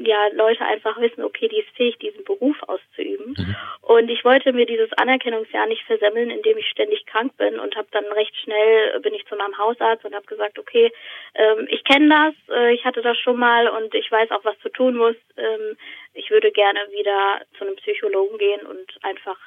[0.06, 3.34] ja Leute einfach wissen, okay, die ist fähig, diesen Beruf auszuüben.
[3.36, 3.56] Mhm.
[3.80, 7.88] Und ich wollte mir dieses Anerkennungsjahr nicht versemmeln, indem ich ständig krank bin und habe
[7.90, 10.92] dann recht schnell bin ich zu meinem Hausarzt und habe gesagt, okay,
[11.34, 14.58] ähm, ich kenne das, äh, ich hatte das schon mal und ich weiß auch, was
[14.60, 15.16] zu tun muss.
[15.36, 15.76] Ähm,
[16.14, 19.38] ich würde gerne wieder zu einem Psychologen gehen und einfach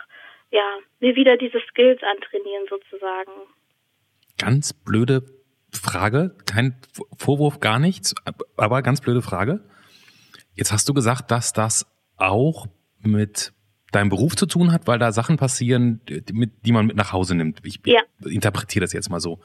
[0.51, 3.31] ja mir wieder diese Skills antrainieren sozusagen.
[4.37, 5.23] Ganz blöde
[5.71, 6.75] Frage, kein
[7.17, 8.15] Vorwurf, gar nichts,
[8.57, 9.61] aber ganz blöde Frage.
[10.55, 11.85] Jetzt hast du gesagt, dass das
[12.17, 12.67] auch
[12.99, 13.53] mit
[13.91, 17.59] deinem Beruf zu tun hat, weil da Sachen passieren, die, man mit nach Hause nimmt.
[17.63, 18.01] Ich ja.
[18.25, 19.39] interpretiere das jetzt mal so.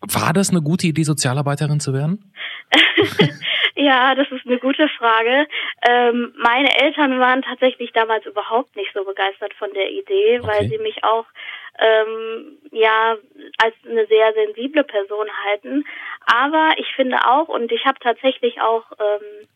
[0.00, 2.32] War das eine gute Idee, Sozialarbeiterin zu werden?
[3.76, 5.46] ja, das ist eine gute Frage.
[5.88, 10.48] Ähm, meine Eltern waren tatsächlich damals überhaupt nicht so begeistert von der Idee, okay.
[10.48, 11.26] weil sie mich auch
[11.80, 13.16] ähm, ja
[13.58, 15.84] als eine sehr sensible Person halten.
[16.26, 19.48] Aber ich finde auch, und ich habe tatsächlich auch ähm,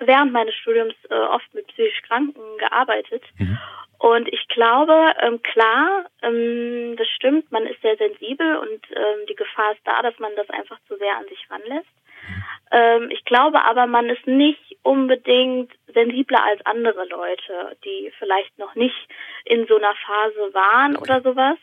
[0.00, 3.22] während meines Studiums äh, oft mit psychisch Kranken gearbeitet.
[3.38, 3.58] Mhm.
[3.98, 9.34] Und ich glaube, ähm, klar, ähm, das stimmt, man ist sehr sensibel und ähm, die
[9.34, 11.90] Gefahr ist da, dass man das einfach zu sehr an sich ranlässt.
[12.28, 12.44] Mhm.
[12.72, 18.74] Ähm, ich glaube aber, man ist nicht unbedingt sensibler als andere Leute, die vielleicht noch
[18.74, 18.96] nicht
[19.44, 21.58] in so einer Phase waren oder sowas.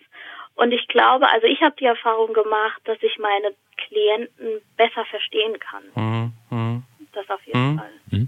[0.55, 5.57] Und ich glaube, also ich habe die Erfahrung gemacht, dass ich meine Klienten besser verstehen
[5.59, 5.83] kann.
[5.95, 6.33] Mhm.
[6.49, 6.83] mhm.
[7.13, 7.77] Das auf jeden mhm.
[7.77, 7.91] Fall.
[8.11, 8.27] Mhm.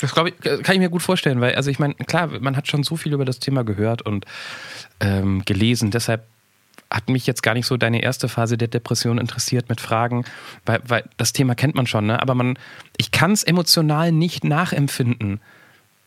[0.00, 2.68] Das glaube ich, kann ich mir gut vorstellen, weil, also ich meine, klar, man hat
[2.68, 4.24] schon so viel über das Thema gehört und
[5.00, 5.90] ähm, gelesen.
[5.90, 6.22] Deshalb
[6.90, 10.24] hat mich jetzt gar nicht so deine erste Phase der Depression interessiert mit Fragen,
[10.66, 12.20] weil, weil das Thema kennt man schon, ne?
[12.20, 12.58] Aber man,
[12.96, 15.40] ich kann es emotional nicht nachempfinden,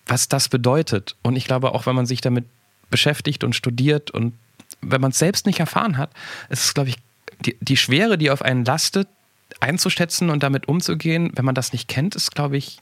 [0.05, 1.15] was das bedeutet.
[1.23, 2.45] Und ich glaube, auch wenn man sich damit
[2.89, 4.33] beschäftigt und studiert und
[4.81, 6.11] wenn man es selbst nicht erfahren hat,
[6.49, 6.97] ist es, glaube ich,
[7.39, 9.07] die, die Schwere, die auf einen lastet,
[9.59, 12.79] einzuschätzen und damit umzugehen, wenn man das nicht kennt, ist, glaube ich,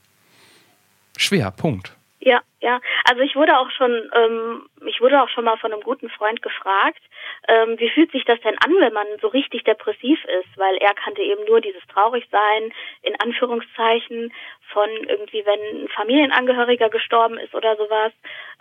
[1.16, 1.50] schwer.
[1.50, 1.94] Punkt.
[2.20, 2.80] Ja, ja.
[3.04, 6.42] Also ich wurde auch schon, ähm, ich wurde auch schon mal von einem guten Freund
[6.42, 7.00] gefragt,
[7.48, 10.56] ähm, wie fühlt sich das denn an, wenn man so richtig depressiv ist?
[10.56, 14.32] Weil er kannte eben nur dieses Traurigsein, in Anführungszeichen,
[14.72, 18.12] von irgendwie, wenn ein Familienangehöriger gestorben ist oder sowas.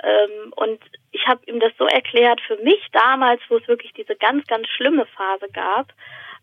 [0.03, 4.15] Ähm, und ich habe ihm das so erklärt, für mich damals, wo es wirklich diese
[4.15, 5.93] ganz, ganz schlimme Phase gab,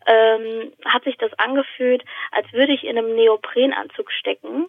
[0.06, 4.66] ähm, hat sich das angefühlt, als würde ich in einem Neoprenanzug stecken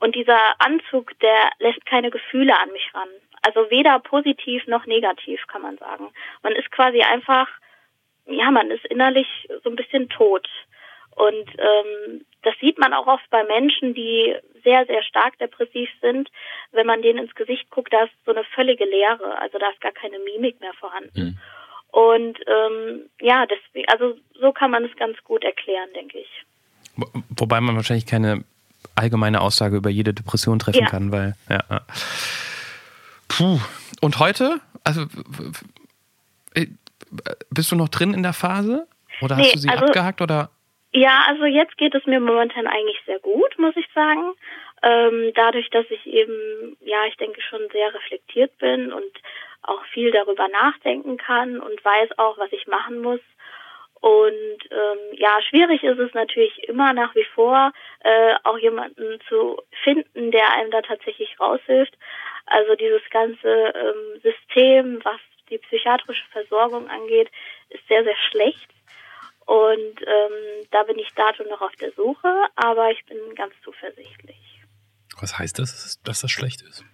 [0.00, 3.08] und dieser Anzug, der lässt keine Gefühle an mich ran.
[3.42, 6.08] Also weder positiv noch negativ, kann man sagen.
[6.42, 7.48] Man ist quasi einfach,
[8.26, 9.26] ja, man ist innerlich
[9.62, 10.48] so ein bisschen tot.
[11.14, 16.30] Und ähm, das sieht man auch oft bei Menschen, die sehr, sehr stark depressiv sind.
[16.70, 19.38] Wenn man denen ins Gesicht guckt, da ist so eine völlige Leere.
[19.38, 21.20] Also da ist gar keine Mimik mehr vorhanden.
[21.20, 21.38] Mhm.
[21.90, 26.44] Und ähm, ja, deswegen, also so kann man es ganz gut erklären, denke ich.
[27.36, 28.44] Wobei man wahrscheinlich keine
[28.94, 30.86] allgemeine Aussage über jede Depression treffen ja.
[30.86, 31.62] kann, weil, ja.
[33.28, 33.58] Puh.
[34.00, 34.60] Und heute?
[34.84, 35.02] Also,
[36.54, 36.66] äh,
[37.50, 38.86] bist du noch drin in der Phase?
[39.20, 40.50] Oder nee, hast du sie also, abgehakt oder?
[40.92, 44.32] Ja, also jetzt geht es mir momentan eigentlich sehr gut, muss ich sagen.
[44.82, 49.12] Ähm, dadurch, dass ich eben, ja, ich denke schon sehr reflektiert bin und
[49.62, 53.20] auch viel darüber nachdenken kann und weiß auch, was ich machen muss,
[54.00, 59.60] und ähm, ja, schwierig ist es natürlich immer nach wie vor, äh, auch jemanden zu
[59.82, 61.96] finden, der einem da tatsächlich raushilft.
[62.50, 67.30] Also dieses ganze ähm, System, was die psychiatrische Versorgung angegeht,
[67.70, 68.68] ist sehr, sehr schlecht.
[69.46, 74.36] Und ähm, da bin ich dato noch auf der Suche, aber ich bin ganz zuversichtlich.
[75.20, 76.84] Was heißt das, dass das schlecht ist?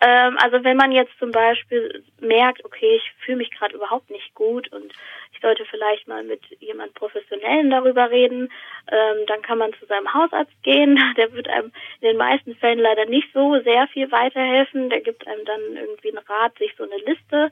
[0.00, 4.34] Ähm, also wenn man jetzt zum Beispiel merkt, okay, ich fühle mich gerade überhaupt nicht
[4.34, 4.92] gut und
[5.32, 8.50] ich sollte vielleicht mal mit jemand Professionellen darüber reden,
[8.90, 10.98] ähm, dann kann man zu seinem Hausarzt gehen.
[11.16, 14.90] Der wird einem in den meisten Fällen leider nicht so sehr viel weiterhelfen.
[14.90, 17.50] Der gibt einem dann irgendwie einen Rat, sich so eine Liste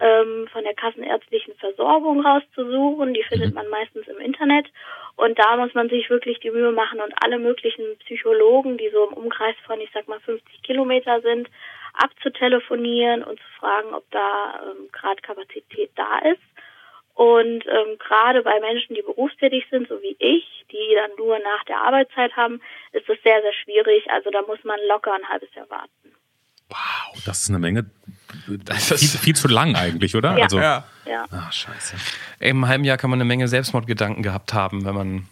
[0.00, 3.14] ähm, von der kassenärztlichen Versorgung rauszusuchen.
[3.14, 3.54] Die findet mhm.
[3.54, 4.66] man meistens im Internet.
[5.16, 9.08] Und da muss man sich wirklich die Mühe machen und alle möglichen Psychologen, die so
[9.08, 11.48] im Umkreis von, ich sag mal, 50 Kilometer sind,
[11.92, 16.42] abzutelefonieren und zu fragen, ob da ähm, gerade Kapazität da ist.
[17.14, 21.64] Und ähm, gerade bei Menschen, die berufstätig sind, so wie ich, die dann nur nach
[21.64, 22.60] der Arbeitszeit haben,
[22.92, 24.10] ist es sehr, sehr schwierig.
[24.10, 26.12] Also da muss man locker ein halbes Jahr warten.
[26.68, 27.86] Wow, das ist eine Menge.
[28.64, 30.36] Das ist viel, viel zu lang eigentlich, oder?
[30.36, 30.42] Ja.
[30.42, 30.84] Also, ja.
[31.06, 31.24] ja.
[31.30, 31.96] Ach, scheiße.
[32.40, 35.28] Im halben Jahr kann man eine Menge Selbstmordgedanken gehabt haben, wenn man.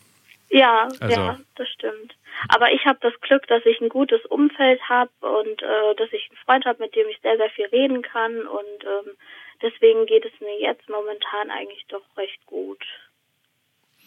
[0.50, 1.20] Ja, also.
[1.20, 2.14] ja, das stimmt.
[2.48, 6.28] Aber ich habe das Glück, dass ich ein gutes Umfeld habe und äh, dass ich
[6.28, 8.46] einen Freund habe, mit dem ich sehr, sehr viel reden kann.
[8.46, 9.12] Und ähm,
[9.62, 12.84] deswegen geht es mir jetzt momentan eigentlich doch recht gut.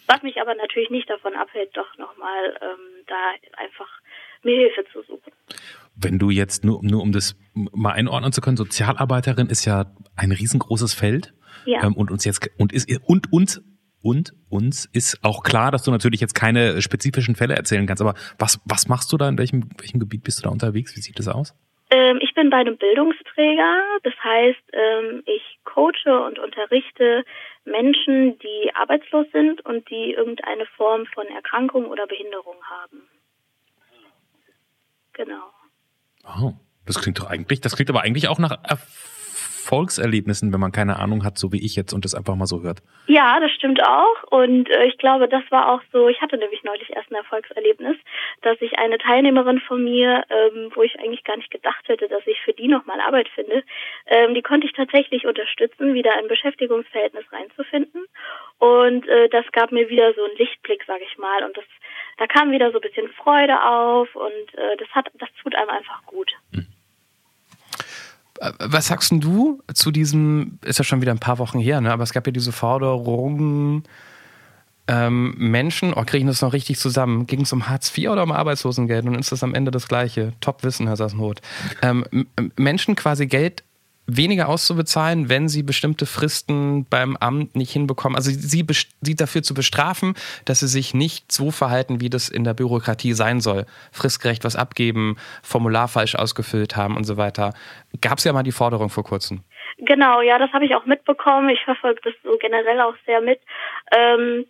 [0.06, 3.88] Was mich aber natürlich nicht davon abhält, doch nochmal ähm, da einfach
[4.42, 5.32] mir Hilfe zu suchen.
[5.96, 10.30] Wenn du jetzt nur, nur um das mal einordnen zu können, Sozialarbeiterin ist ja ein
[10.30, 11.32] riesengroßes Feld.
[11.64, 11.82] Ja.
[11.82, 13.62] Ähm, und uns jetzt und ist und uns
[14.02, 18.02] und uns ist auch klar, dass du natürlich jetzt keine spezifischen Fälle erzählen kannst.
[18.02, 19.28] Aber was was machst du da?
[19.28, 20.94] In welchem welchem Gebiet bist du da unterwegs?
[20.94, 21.54] Wie sieht das aus?
[21.90, 23.82] Ähm, ich bin bei einem Bildungsträger.
[24.02, 27.24] Das heißt, ähm, ich coache und unterrichte
[27.64, 33.02] Menschen, die arbeitslos sind und die irgendeine Form von Erkrankung oder Behinderung haben.
[35.12, 35.50] Genau.
[36.24, 36.52] Oh,
[36.84, 38.58] das klingt doch eigentlich, das klingt aber eigentlich auch nach
[39.66, 42.62] Erfolgserlebnissen, wenn man keine Ahnung hat, so wie ich jetzt und das einfach mal so
[42.62, 42.78] hört.
[43.08, 44.22] Ja, das stimmt auch.
[44.30, 47.96] Und äh, ich glaube, das war auch so, ich hatte nämlich neulich erst ein Erfolgserlebnis,
[48.42, 52.24] dass ich eine Teilnehmerin von mir, ähm, wo ich eigentlich gar nicht gedacht hätte, dass
[52.26, 53.64] ich für die nochmal Arbeit finde,
[54.06, 58.06] ähm, die konnte ich tatsächlich unterstützen, wieder ein Beschäftigungsverhältnis reinzufinden.
[58.58, 61.44] Und äh, das gab mir wieder so einen Lichtblick, sage ich mal.
[61.44, 61.64] Und das
[62.18, 65.68] da kam wieder so ein bisschen Freude auf und äh, das hat, das tut einem
[65.68, 66.32] einfach gut.
[66.54, 66.66] Hm.
[68.58, 71.92] Was sagst du zu diesem, ist ja schon wieder ein paar Wochen her, ne?
[71.92, 73.82] aber es gab ja diese Forderung,
[74.88, 77.26] ähm, Menschen, oh, kriegen das noch richtig zusammen?
[77.26, 79.04] Ging es um Hartz IV oder um Arbeitslosengeld?
[79.06, 80.32] Und ist das am Ende das Gleiche?
[80.40, 81.40] Top Wissen, Herr Sassenroth.
[81.82, 82.04] Ähm,
[82.56, 83.64] Menschen quasi Geld
[84.06, 88.16] weniger auszubezahlen, wenn sie bestimmte Fristen beim Amt nicht hinbekommen.
[88.16, 88.64] Also sie,
[89.00, 90.14] sie dafür zu bestrafen,
[90.44, 93.66] dass sie sich nicht so verhalten, wie das in der Bürokratie sein soll.
[93.92, 97.52] Fristgerecht was abgeben, Formular falsch ausgefüllt haben und so weiter.
[98.00, 99.42] Gab es ja mal die Forderung vor kurzem.
[99.78, 101.50] Genau, ja, das habe ich auch mitbekommen.
[101.50, 103.40] Ich verfolge das so generell auch sehr mit.
[103.94, 104.46] Ähm,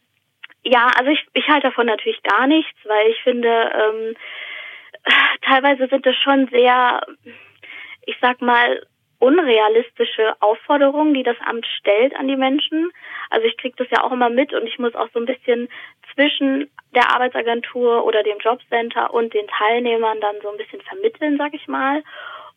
[0.62, 4.16] ja, also ich, ich halte davon natürlich gar nichts, weil ich finde, ähm,
[5.42, 7.00] teilweise sind das schon sehr,
[8.06, 8.80] ich sag mal,
[9.18, 12.90] unrealistische Aufforderungen, die das Amt stellt an die Menschen.
[13.30, 15.68] Also ich kriege das ja auch immer mit und ich muss auch so ein bisschen
[16.14, 21.54] zwischen der Arbeitsagentur oder dem Jobcenter und den Teilnehmern dann so ein bisschen vermitteln, sag
[21.54, 22.02] ich mal.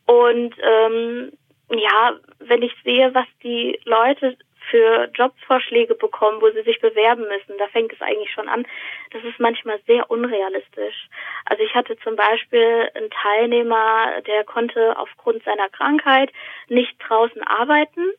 [0.06, 1.32] Und ähm,
[1.72, 4.38] ja, wenn ich sehe, was die Leute
[4.70, 7.58] für Jobvorschläge bekommen, wo sie sich bewerben müssen.
[7.58, 8.66] Da fängt es eigentlich schon an.
[9.12, 11.10] Das ist manchmal sehr unrealistisch.
[11.46, 16.32] Also ich hatte zum Beispiel einen Teilnehmer, der konnte aufgrund seiner Krankheit
[16.68, 18.12] nicht draußen arbeiten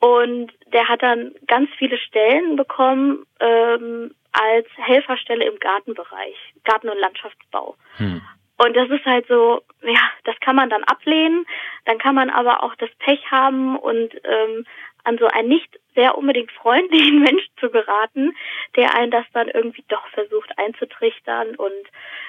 [0.00, 6.98] und der hat dann ganz viele Stellen bekommen ähm, als Helferstelle im Gartenbereich, Garten- und
[6.98, 7.76] Landschaftsbau.
[7.96, 8.20] Hm.
[8.58, 11.46] Und das ist halt so, ja, das kann man dann ablehnen,
[11.84, 14.64] dann kann man aber auch das Pech haben und ähm,
[15.04, 18.36] an so einen nicht sehr unbedingt freundlichen Mensch zu geraten,
[18.76, 21.56] der einen das dann irgendwie doch versucht einzutrichtern.
[21.56, 21.84] Und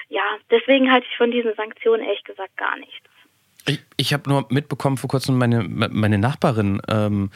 [0.08, 3.06] ja, deswegen halte ich von diesen Sanktionen ehrlich gesagt gar nichts.
[3.68, 7.30] Ich, ich habe nur mitbekommen vor kurzem, meine, meine Nachbarin, ähm,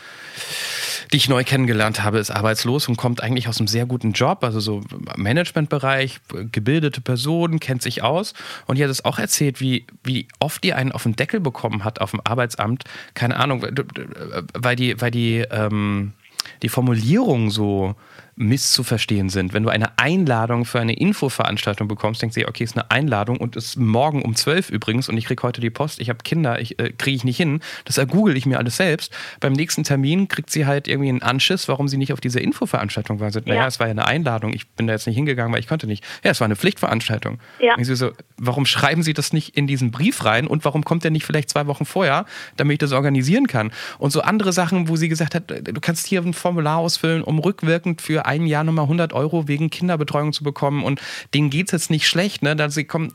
[1.12, 4.42] die ich neu kennengelernt habe, ist arbeitslos und kommt eigentlich aus einem sehr guten Job,
[4.42, 4.82] also so
[5.16, 8.32] Managementbereich, gebildete Person, kennt sich aus.
[8.66, 11.84] Und die hat es auch erzählt, wie, wie oft die einen auf den Deckel bekommen
[11.84, 12.84] hat auf dem Arbeitsamt.
[13.12, 13.66] Keine Ahnung,
[14.54, 16.14] weil die, weil die, ähm,
[16.62, 17.94] die Formulierung so
[18.42, 19.54] misszuverstehen sind.
[19.54, 23.56] Wenn du eine Einladung für eine Infoveranstaltung bekommst, denkst du okay, ist eine Einladung und
[23.56, 26.78] ist morgen um 12 übrigens und ich kriege heute die Post, ich habe Kinder, ich
[26.78, 27.60] äh, kriege ich nicht hin.
[27.84, 29.12] Das ergoogle ich mir alles selbst.
[29.40, 33.20] Beim nächsten Termin kriegt sie halt irgendwie einen Anschiss, warum sie nicht auf dieser Infoveranstaltung
[33.20, 33.30] war.
[33.30, 33.66] Sie, naja, ja.
[33.66, 36.04] es war ja eine Einladung, ich bin da jetzt nicht hingegangen, weil ich konnte nicht.
[36.24, 37.38] Ja, es war eine Pflichtveranstaltung.
[37.60, 37.76] Ja.
[37.76, 41.04] Und sie so, warum schreiben Sie das nicht in diesen Brief rein und warum kommt
[41.04, 42.26] der nicht vielleicht zwei Wochen vorher,
[42.56, 43.72] damit ich das organisieren kann?
[43.98, 47.38] Und so andere Sachen, wo sie gesagt hat, du kannst hier ein Formular ausfüllen, um
[47.38, 51.00] rückwirkend für ein Jahr nochmal 100 Euro wegen Kinderbetreuung zu bekommen und
[51.34, 52.56] denen geht es jetzt nicht schlecht, ne?
[52.56, 53.12] Dass sie kommen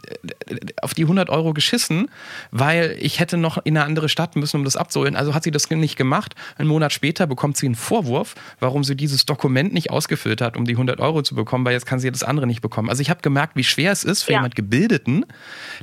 [0.47, 2.09] äh, auf die 100 Euro geschissen,
[2.51, 5.15] weil ich hätte noch in eine andere Stadt müssen, um das abzuholen.
[5.15, 6.35] Also hat sie das nicht gemacht.
[6.57, 10.65] Einen Monat später bekommt sie einen Vorwurf, warum sie dieses Dokument nicht ausgefüllt hat, um
[10.65, 12.89] die 100 Euro zu bekommen, weil jetzt kann sie das andere nicht bekommen.
[12.89, 14.39] Also ich habe gemerkt, wie schwer es ist für ja.
[14.39, 15.25] jemand Gebildeten,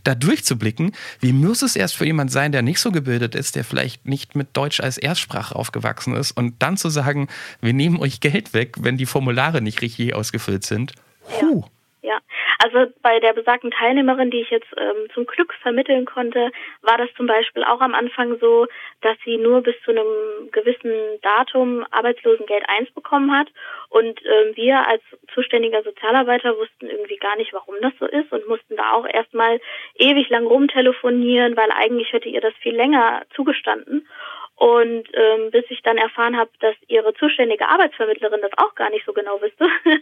[0.04, 0.92] da durchzublicken.
[1.20, 4.34] Wie muss es erst für jemand sein, der nicht so gebildet ist, der vielleicht nicht
[4.34, 7.28] mit Deutsch als Erstsprache aufgewachsen ist und dann zu sagen,
[7.60, 10.92] wir nehmen euch Geld weg, wenn die Formulare nicht richtig ausgefüllt sind.
[11.38, 11.62] Puh.
[11.62, 11.68] Ja.
[12.04, 12.18] Ja,
[12.58, 16.50] also bei der besagten Teilnehmerin, die ich jetzt ähm, zum Glück vermitteln konnte,
[16.82, 18.66] war das zum Beispiel auch am Anfang so,
[19.00, 23.48] dass sie nur bis zu einem gewissen Datum Arbeitslosengeld 1 bekommen hat.
[23.88, 28.46] Und ähm, wir als zuständiger Sozialarbeiter wussten irgendwie gar nicht, warum das so ist und
[28.48, 29.58] mussten da auch erstmal
[29.94, 34.06] ewig lang rumtelefonieren, weil eigentlich hätte ihr das viel länger zugestanden.
[34.56, 39.04] Und ähm, bis ich dann erfahren habe, dass ihre zuständige Arbeitsvermittlerin das auch gar nicht
[39.04, 39.66] so genau wüsste.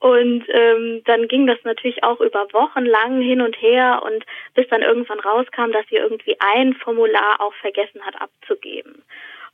[0.00, 4.66] und ähm, dann ging das natürlich auch über Wochen lang hin und her und bis
[4.68, 9.04] dann irgendwann rauskam, dass sie irgendwie ein Formular auch vergessen hat abzugeben.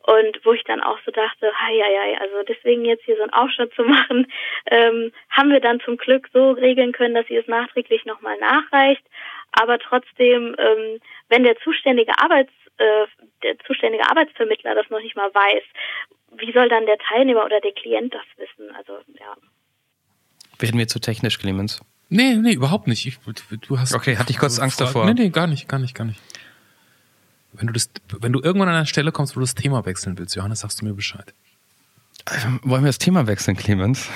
[0.08, 3.32] Und wo ich dann auch so dachte, hei, hei, also deswegen jetzt hier so einen
[3.34, 4.32] Aufstand zu machen,
[4.70, 9.04] ähm, haben wir dann zum Glück so regeln können, dass sie es nachträglich nochmal nachreicht.
[9.52, 13.06] Aber trotzdem, ähm, wenn der zuständige Arbeits äh,
[13.42, 15.62] der zuständige Arbeitsvermittler das noch nicht mal weiß,
[16.36, 18.74] wie soll dann der Teilnehmer oder der Klient das wissen?
[18.76, 19.36] Also ja.
[20.58, 21.80] Werden wir zu technisch, Clemens?
[22.08, 23.06] Nee, nee, überhaupt nicht.
[23.06, 23.18] Ich,
[23.68, 25.04] du hast okay, hatte ich kurz Angst davor.
[25.04, 26.20] Nee, nee, gar nicht, gar nicht, gar nicht.
[27.52, 30.18] Wenn du das, wenn du irgendwann an einer Stelle kommst, wo du das Thema wechseln
[30.18, 31.34] willst, Johannes, sagst du mir Bescheid.
[32.62, 34.08] Wollen wir das Thema wechseln, Clemens?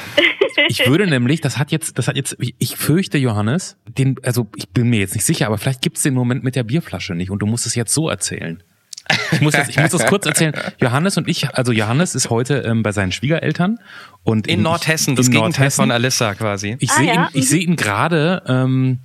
[0.69, 4.69] Ich würde nämlich, das hat jetzt, das hat jetzt, ich fürchte, Johannes, den, also ich
[4.69, 7.41] bin mir jetzt nicht sicher, aber vielleicht gibt's den Moment mit der Bierflasche nicht und
[7.41, 8.63] du musst es jetzt so erzählen.
[9.33, 10.55] Ich muss, das, ich muss das kurz erzählen.
[10.81, 13.79] Johannes und ich, also Johannes ist heute ähm, bei seinen Schwiegereltern
[14.23, 15.83] und in, in Nordhessen, das Gegenteil Nordhessen.
[15.83, 16.77] von Alissa quasi.
[16.79, 17.15] Ich ah, sehe ja?
[17.15, 19.01] ihn, ich sehe ihn gerade ähm,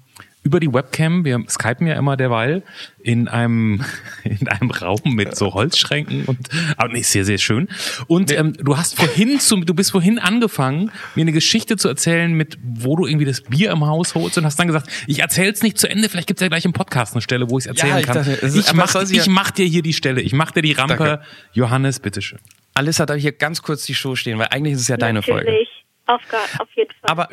[0.48, 2.64] über die Webcam, wir skypen ja immer derweil,
[3.00, 3.84] in einem,
[4.24, 6.40] in einem Raum mit so Holzschränken und,
[6.78, 7.68] aber nee, sehr, sehr schön.
[8.08, 12.32] Und ähm, du hast vorhin zum, du bist vorhin angefangen, mir eine Geschichte zu erzählen,
[12.32, 15.62] mit, wo du irgendwie das Bier im Haus holst und hast dann gesagt, ich erzähl's
[15.64, 17.92] nicht zu Ende, vielleicht gibt's ja gleich im Podcast eine Stelle, wo ich es erzählen
[17.92, 18.16] ja, ich kann.
[18.16, 20.96] Dachte, ich, mach, ich mach dir hier die Stelle, ich mach dir die Rampe.
[20.96, 21.24] Danke.
[21.52, 22.40] Johannes, bitteschön.
[22.74, 25.26] Alissa, darf ich hier ganz kurz die Show stehen, weil eigentlich ist es ja Natürlich.
[25.26, 25.68] deine Folge.
[26.08, 26.22] Auf,
[26.60, 27.10] auf jeden Fall.
[27.10, 27.28] Aber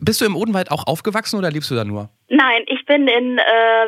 [0.00, 2.08] bist du im Odenwald auch aufgewachsen oder lebst du da nur?
[2.28, 3.42] Nein, ich bin in äh,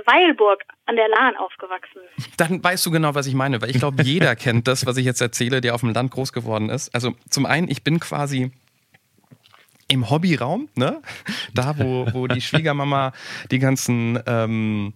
[0.05, 2.01] Weilburg an der Lahn aufgewachsen.
[2.37, 5.07] Dann weißt du genau, was ich meine, weil ich glaube, jeder kennt das, was ich
[5.07, 6.94] jetzt erzähle, der auf dem Land groß geworden ist.
[6.94, 8.53] Also zum einen, ich bin quasi
[9.88, 11.01] im Hobbyraum, ne?
[11.55, 13.12] Da, wo, wo die Schwiegermama
[13.51, 14.94] die ganzen ähm,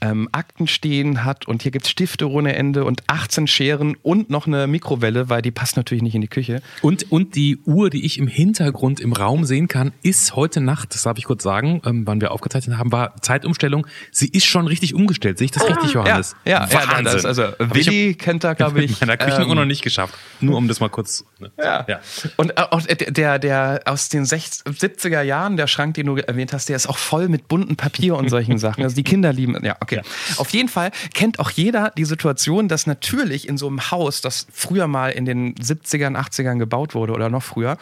[0.00, 4.30] ähm, Akten stehen hat und hier gibt es Stifte ohne Ende und 18 Scheren und
[4.30, 6.62] noch eine Mikrowelle, weil die passt natürlich nicht in die Küche.
[6.82, 10.94] Und, und die Uhr, die ich im Hintergrund im Raum sehen kann, ist heute Nacht,
[10.94, 13.86] das darf ich kurz sagen, ähm, wann wir aufgezeichnet haben, war Zeitumstellung.
[14.10, 15.38] Sie ist schon richtig umgestellt.
[15.38, 15.66] Sehe ich das ah.
[15.66, 16.36] richtig, Johannes?
[16.44, 19.00] Ja, ja, ja das, also Willi kennt da, glaube ich.
[19.00, 20.14] In der Küchenuhr ähm, noch nicht geschafft.
[20.40, 21.24] Nur um das mal kurz.
[21.38, 21.84] Ne, ja.
[21.88, 22.00] ja.
[22.36, 26.52] Und äh, auch der, der aus den 60, 70er Jahren, der Schrank, den du erwähnt
[26.52, 28.82] hast, der ist auch voll mit bunten Papier und solchen Sachen.
[28.82, 29.55] Also die Kinder lieben.
[29.62, 29.96] Ja, okay.
[29.96, 30.02] Ja.
[30.38, 34.46] Auf jeden Fall kennt auch jeder die Situation, dass natürlich in so einem Haus, das
[34.52, 37.78] früher mal in den 70ern, 80ern gebaut wurde oder noch früher,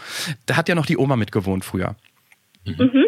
[0.47, 1.97] da hat ja noch die Oma mitgewohnt früher.
[2.65, 3.05] Mhm.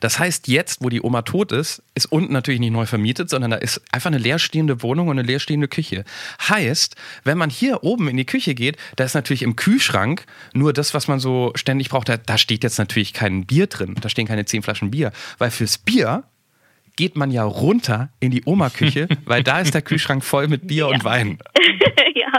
[0.00, 3.50] Das heißt, jetzt, wo die Oma tot ist, ist unten natürlich nicht neu vermietet, sondern
[3.50, 6.04] da ist einfach eine leerstehende Wohnung und eine leerstehende Küche.
[6.48, 10.72] Heißt, wenn man hier oben in die Küche geht, da ist natürlich im Kühlschrank nur
[10.72, 12.08] das, was man so ständig braucht.
[12.08, 15.50] Da, da steht jetzt natürlich kein Bier drin, da stehen keine zehn Flaschen Bier, weil
[15.50, 16.24] fürs Bier
[16.96, 20.86] geht man ja runter in die Oma-Küche, weil da ist der Kühlschrank voll mit Bier
[20.88, 20.94] ja.
[20.94, 21.38] und Wein.
[22.14, 22.32] ja.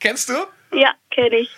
[0.00, 0.34] Kennst du?
[0.72, 1.50] Ja, kenne ich.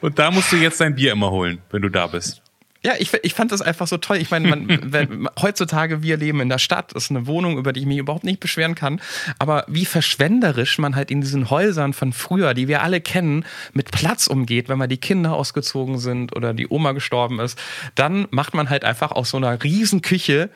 [0.00, 2.42] Und da musst du jetzt dein Bier immer holen, wenn du da bist.
[2.84, 4.18] Ja, ich, ich fand das einfach so toll.
[4.18, 7.72] Ich meine, man, wenn, heutzutage wir leben in der Stadt, das ist eine Wohnung, über
[7.72, 9.00] die ich mich überhaupt nicht beschweren kann.
[9.38, 13.90] Aber wie verschwenderisch man halt in diesen Häusern von früher, die wir alle kennen, mit
[13.90, 17.58] Platz umgeht, wenn mal die Kinder ausgezogen sind oder die Oma gestorben ist,
[17.94, 20.50] dann macht man halt einfach aus so einer riesen Küche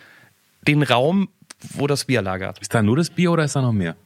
[0.66, 1.29] den Raum,
[1.75, 2.59] wo das Bier lagert.
[2.59, 3.96] Ist da nur das Bier oder ist da noch mehr?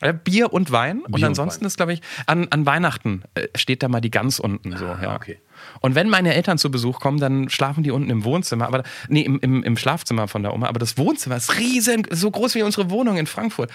[0.00, 1.02] Äh, Bier und Wein.
[1.02, 1.66] Bier und ansonsten und Wein.
[1.68, 4.74] ist, glaube ich, an, an Weihnachten äh, steht da mal die Gans unten.
[4.74, 5.14] Ah, so, ja.
[5.14, 5.38] okay.
[5.80, 9.22] Und wenn meine Eltern zu Besuch kommen, dann schlafen die unten im Wohnzimmer, aber nee,
[9.22, 10.66] im, im, im Schlafzimmer von der Oma.
[10.66, 13.70] Aber das Wohnzimmer ist riesen, so groß wie unsere Wohnung in Frankfurt.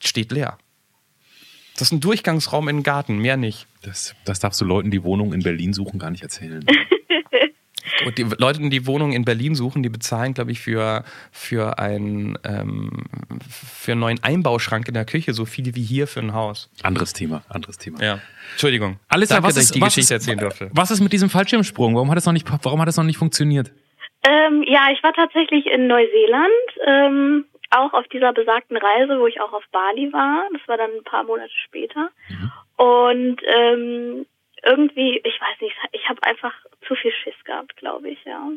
[0.00, 0.58] Steht leer.
[1.74, 3.66] Das ist ein Durchgangsraum in den Garten, mehr nicht.
[3.82, 6.64] Das, das darfst du Leuten, die Wohnungen in Berlin suchen, gar nicht erzählen.
[8.04, 12.38] Und die Leute, die Wohnungen in Berlin suchen, die bezahlen, glaube ich, für, für, ein,
[12.44, 12.90] ähm,
[13.50, 16.70] für einen neuen Einbauschrank in der Küche so viel wie hier für ein Haus.
[16.82, 18.02] Anderes Thema, anderes Thema.
[18.02, 18.20] Ja.
[18.52, 18.98] Entschuldigung.
[19.08, 20.70] Alissa, Danke, was dass ist, ich die was Geschichte ist, erzählen durfte.
[20.72, 21.94] Was ist mit diesem Fallschirmsprung?
[21.94, 23.72] Warum hat es noch nicht, warum hat es noch nicht funktioniert?
[24.24, 26.48] Ähm, ja, ich war tatsächlich in Neuseeland,
[26.86, 30.44] ähm, auch auf dieser besagten Reise, wo ich auch auf Bali war.
[30.52, 32.10] Das war dann ein paar Monate später.
[32.76, 34.26] Und ähm,
[34.64, 36.52] irgendwie, ich weiß nicht, ich habe einfach
[36.88, 38.50] zu viel Schiss gehabt, glaube ich, ja.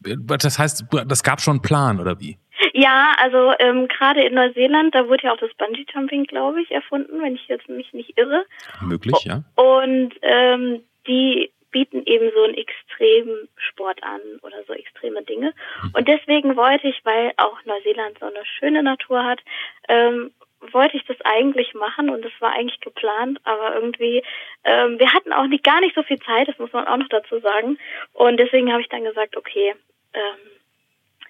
[0.00, 2.38] Das heißt, das gab schon einen Plan, oder wie?
[2.72, 6.70] Ja, also ähm, gerade in Neuseeland, da wurde ja auch das Bungee Jumping, glaube ich,
[6.70, 8.44] erfunden, wenn ich jetzt mich nicht irre.
[8.80, 9.42] Möglich, ja.
[9.56, 15.52] Und ähm, die bieten eben so einen extremen Sport an oder so extreme Dinge.
[15.92, 19.40] Und deswegen wollte ich, weil auch Neuseeland so eine schöne Natur hat,
[19.88, 20.30] ähm,
[20.72, 24.22] wollte ich das eigentlich machen und das war eigentlich geplant, aber irgendwie,
[24.64, 27.08] ähm, wir hatten auch nicht gar nicht so viel Zeit, das muss man auch noch
[27.08, 27.78] dazu sagen.
[28.12, 29.74] Und deswegen habe ich dann gesagt, okay,
[30.14, 30.50] ähm,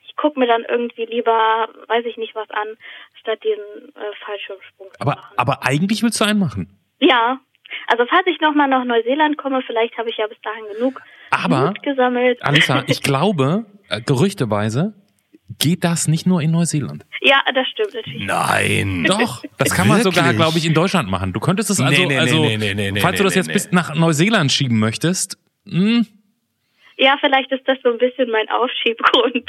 [0.06, 2.76] ich gucke mir dann irgendwie lieber, weiß ich nicht was an,
[3.20, 5.34] statt diesen äh, Fallschirmsprung zu Aber, machen.
[5.36, 6.78] aber eigentlich willst du einen machen.
[7.00, 7.38] Ja,
[7.86, 11.00] also falls ich nochmal nach Neuseeland komme, vielleicht habe ich ja bis dahin genug
[11.30, 12.42] Aber, Mut gesammelt.
[12.42, 14.94] Alissa, ich glaube, äh, gerüchteweise
[15.58, 17.04] geht das nicht nur in Neuseeland.
[17.20, 18.26] ja, das stimmt natürlich.
[18.26, 19.04] Nein.
[19.08, 21.32] Doch, das kann man sogar, glaube ich, in Deutschland machen.
[21.32, 23.40] Du könntest es also, Nee, nee, also nee, nee, nee, nee, falls du das nee,
[23.40, 23.52] jetzt nee.
[23.54, 25.38] bis nach Neuseeland schieben möchtest,
[25.68, 26.06] hm,
[26.96, 29.44] Ja, vielleicht ist das so ein bisschen mein Aufschiebgrund.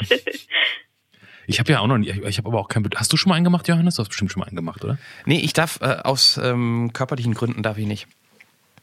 [1.46, 3.36] ich habe ja auch noch nicht, ich habe aber auch kein, hast du schon mal
[3.36, 3.96] einen gemacht, Johannes?
[3.96, 4.98] Du hast bestimmt schon mal einen gemacht, oder?
[5.26, 8.06] Nee, ich darf äh, aus ähm, körperlichen Gründen darf ich nicht.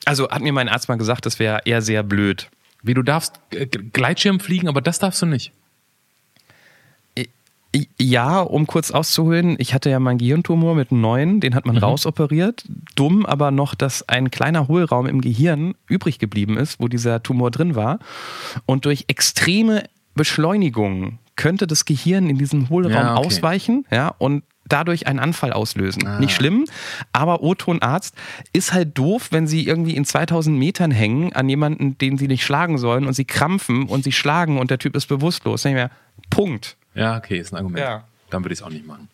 [0.05, 2.49] Also hat mir mein Arzt mal gesagt, das wäre eher sehr blöd.
[2.83, 5.51] Wie du darfst äh, Gleitschirm fliegen, aber das darfst du nicht.
[7.99, 12.63] Ja, um kurz auszuholen, ich hatte ja meinen Gehirntumor mit neun, den hat man rausoperiert.
[12.95, 17.51] Dumm aber noch, dass ein kleiner Hohlraum im Gehirn übrig geblieben ist, wo dieser Tumor
[17.51, 17.99] drin war.
[18.65, 19.83] Und durch extreme
[20.15, 23.27] Beschleunigung könnte das Gehirn in diesen Hohlraum Ja, okay.
[23.27, 26.03] ausweichen, ja, und dadurch einen Anfall auslösen.
[26.19, 26.65] Nicht schlimm,
[27.13, 28.15] aber O-Ton-Arzt
[28.53, 32.43] ist halt doof, wenn sie irgendwie in 2000 Metern hängen an jemanden, den sie nicht
[32.43, 35.63] schlagen sollen und sie krampfen und sie schlagen und der Typ ist bewusstlos.
[35.63, 35.91] Nicht mehr.
[36.29, 36.75] Punkt.
[36.97, 37.79] Ja, okay, ist ein Argument.
[37.79, 38.03] Ja.
[38.29, 39.09] Dann würde ich es auch nicht machen.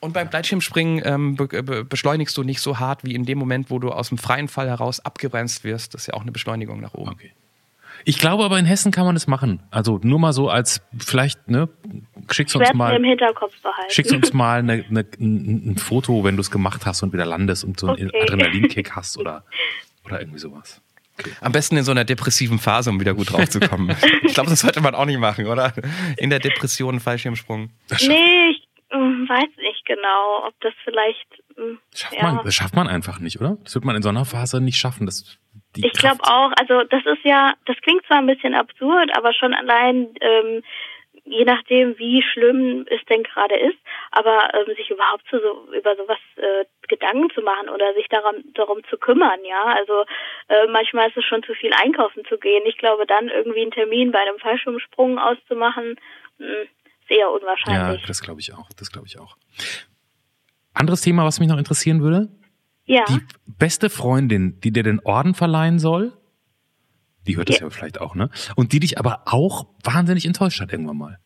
[0.00, 3.70] Und beim Gleitschirmspringen ähm, be be beschleunigst du nicht so hart wie in dem Moment,
[3.70, 5.94] wo du aus dem freien Fall heraus abgebremst wirst.
[5.94, 7.12] Das ist ja auch eine Beschleunigung nach oben.
[7.12, 7.32] Okay.
[8.04, 9.60] Ich glaube aber in Hessen kann man das machen.
[9.70, 11.70] Also nur mal so als vielleicht, ne,
[12.30, 13.90] schickst uns mir im mal, Hinterkopf behalten.
[13.90, 17.24] schickst uns mal eine, eine, ein, ein Foto, wenn du es gemacht hast und wieder
[17.24, 18.22] landest und so einen Okay.
[18.24, 19.44] Adrenalinkick hast oder,
[20.04, 20.82] oder irgendwie sowas.
[21.40, 23.96] Am besten in so einer depressiven Phase, um wieder gut draufzukommen.
[24.22, 25.72] ich glaube, das sollte man auch nicht machen, oder?
[26.16, 27.70] In der Depression Fallschirmsprung.
[28.06, 31.26] Nee, ich ähm, weiß nicht genau, ob das vielleicht.
[31.58, 32.22] ähm, Schafft ja.
[32.22, 33.56] man, das schafft man einfach nicht, oder?
[33.64, 35.06] Das wird man in so einer Phase nicht schaffen.
[35.06, 35.38] Das,
[35.76, 39.32] die Ich glaube auch, also das ist ja, das klingt zwar ein bisschen absurd, aber
[39.32, 40.62] schon allein, ähm,
[41.24, 43.78] je nachdem, wie schlimm es denn gerade ist,
[44.10, 48.36] aber ähm, sich überhaupt zu so, über sowas äh, Gedanken zu machen oder sich darum,
[48.54, 49.64] darum zu kümmern, ja.
[49.64, 50.04] Also
[50.48, 52.62] äh, manchmal ist es schon zu viel einkaufen zu gehen.
[52.66, 55.96] Ich glaube, dann irgendwie einen Termin bei einem Fallschirmsprung auszumachen,
[56.38, 58.04] mh, ist eher Ja, unwahrscheinlich.
[58.06, 58.68] das glaube ich auch.
[58.78, 59.36] Das glaube ich auch.
[60.74, 62.28] Anderes Thema, was mich noch interessieren würde.
[62.84, 63.04] Ja.
[63.08, 66.12] Die beste Freundin, die dir den Orden verleihen soll,
[67.26, 67.66] die hört das Ja.
[67.66, 68.30] ja vielleicht auch, ne?
[68.56, 71.18] Und die dich aber auch wahnsinnig enttäuscht hat irgendwann mal.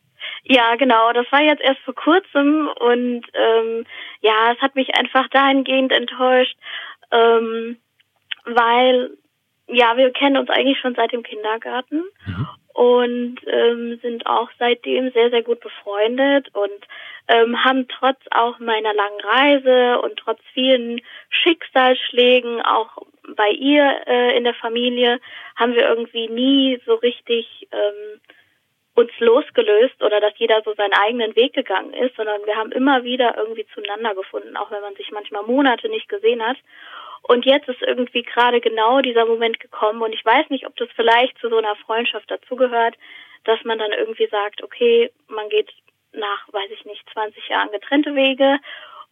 [0.43, 1.13] Ja, genau.
[1.13, 3.85] Das war jetzt erst vor kurzem und ähm,
[4.21, 6.57] ja, es hat mich einfach dahingehend enttäuscht,
[7.11, 7.77] ähm,
[8.45, 9.17] weil
[9.67, 12.03] ja, wir kennen uns eigentlich schon seit dem Kindergarten
[12.73, 16.87] und ähm, sind auch seitdem sehr, sehr gut befreundet und
[17.27, 22.97] ähm, haben trotz auch meiner langen Reise und trotz vielen Schicksalsschlägen auch
[23.35, 25.19] bei ihr äh, in der Familie
[25.55, 28.21] haben wir irgendwie nie so richtig ähm,
[28.95, 33.03] uns losgelöst oder dass jeder so seinen eigenen Weg gegangen ist, sondern wir haben immer
[33.03, 36.57] wieder irgendwie zueinander gefunden, auch wenn man sich manchmal Monate nicht gesehen hat.
[37.21, 40.89] Und jetzt ist irgendwie gerade genau dieser Moment gekommen und ich weiß nicht, ob das
[40.95, 42.95] vielleicht zu so einer Freundschaft dazugehört,
[43.45, 45.71] dass man dann irgendwie sagt, okay, man geht
[46.11, 48.57] nach, weiß ich nicht, 20 Jahren getrennte Wege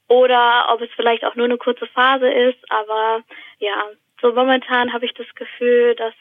[0.07, 3.23] oder ob es vielleicht auch nur eine kurze Phase ist, aber
[3.59, 3.89] ja,
[4.21, 6.13] so momentan habe ich das Gefühl, dass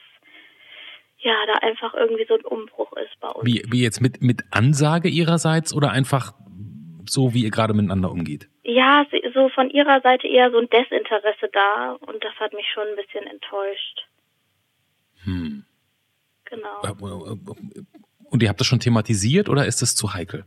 [1.19, 3.47] ja, da einfach irgendwie so ein Umbruch ist bei uns.
[3.47, 6.35] Wie, wie jetzt mit, mit Ansage ihrerseits oder einfach
[7.09, 8.49] so, wie ihr gerade miteinander umgeht?
[8.65, 12.85] Ja, so von ihrer Seite eher so ein Desinteresse da und das hat mich schon
[12.89, 14.07] ein bisschen enttäuscht.
[15.25, 15.65] Hm.
[16.45, 16.83] Genau.
[18.31, 20.45] Und ihr habt das schon thematisiert oder ist das zu heikel?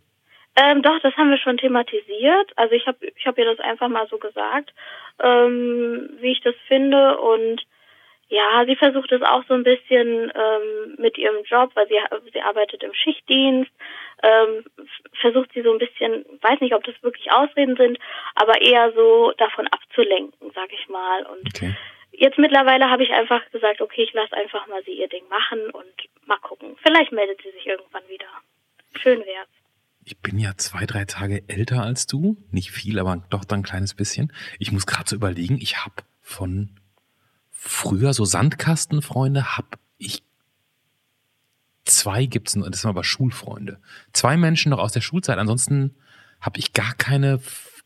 [0.56, 2.52] Ähm, doch, das haben wir schon thematisiert.
[2.58, 4.74] Also ich habe ich hab ihr das einfach mal so gesagt,
[5.22, 7.62] ähm, wie ich das finde und
[8.30, 11.98] ja, sie versucht es auch so ein bisschen ähm, mit ihrem Job, weil sie,
[12.32, 13.72] sie arbeitet im Schichtdienst,
[14.22, 14.66] ähm,
[15.20, 17.98] versucht sie so ein bisschen, weiß nicht, ob das wirklich Ausreden sind,
[18.36, 21.26] aber eher so davon abzulenken, sag ich mal.
[21.26, 21.76] Und okay.
[22.12, 25.72] jetzt mittlerweile habe ich einfach gesagt, okay, ich lasse einfach mal sie ihr Ding machen
[25.72, 26.78] und mal gucken.
[26.84, 28.30] Vielleicht meldet sie sich irgendwann wieder.
[29.02, 29.50] Schön wär's.
[30.10, 32.36] Ich bin ja zwei, drei Tage älter als du.
[32.50, 34.34] Nicht viel, aber doch dann ein kleines bisschen.
[34.58, 36.72] Ich muss gerade so überlegen, ich habe von
[37.52, 40.24] früher so Sandkastenfreunde habe ich
[41.86, 43.80] zwei gibt's und das sind aber Schulfreunde.
[44.12, 45.38] Zwei Menschen noch aus der Schulzeit.
[45.38, 45.96] Ansonsten
[46.42, 47.40] habe ich gar keine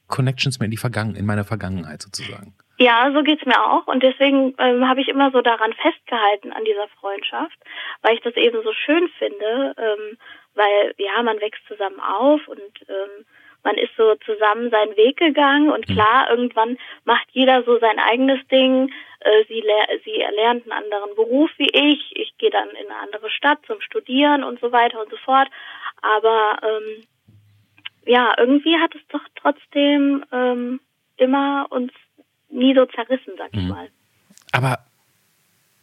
[0.08, 2.56] Connections mehr in die Vergangen in meiner Vergangenheit sozusagen.
[2.78, 6.64] Ja, so geht's mir auch und deswegen ähm, habe ich immer so daran festgehalten an
[6.64, 7.58] dieser Freundschaft,
[8.02, 10.18] weil ich das eben so schön finde, ähm,
[10.56, 13.26] weil ja man wächst zusammen auf und ähm,
[13.64, 15.94] man ist so zusammen seinen Weg gegangen und mhm.
[15.94, 18.92] klar, irgendwann macht jeder so sein eigenes Ding.
[19.22, 19.64] Äh, sie,
[20.04, 22.12] sie erlernt einen anderen Beruf wie ich.
[22.16, 25.48] Ich gehe dann in eine andere Stadt zum Studieren und so weiter und so fort.
[26.02, 27.04] Aber ähm,
[28.06, 30.82] ja, irgendwie hat es doch trotzdem ähm,
[31.16, 31.94] immer uns
[32.50, 33.70] nie so zerrissen, sag ich mhm.
[33.70, 33.90] mal.
[34.52, 34.80] Aber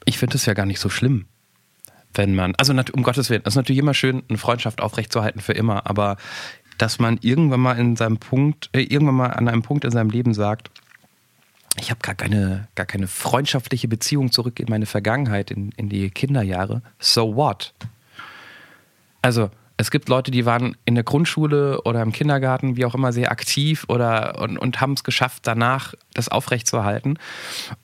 [0.04, 1.29] ich finde es ja gar nicht so schlimm
[2.14, 5.52] wenn man, also um Gottes Willen, es ist natürlich immer schön, eine Freundschaft aufrechtzuerhalten für
[5.52, 6.16] immer, aber
[6.78, 10.10] dass man irgendwann mal in seinem Punkt, äh, irgendwann mal an einem Punkt in seinem
[10.10, 10.70] Leben sagt,
[11.78, 16.10] ich habe gar keine, gar keine freundschaftliche Beziehung zurück in meine Vergangenheit, in, in die
[16.10, 16.82] Kinderjahre.
[16.98, 17.74] So what?
[19.22, 19.50] Also,
[19.80, 23.32] es gibt Leute, die waren in der Grundschule oder im Kindergarten, wie auch immer, sehr
[23.32, 27.18] aktiv oder und, und haben es geschafft, danach das aufrechtzuerhalten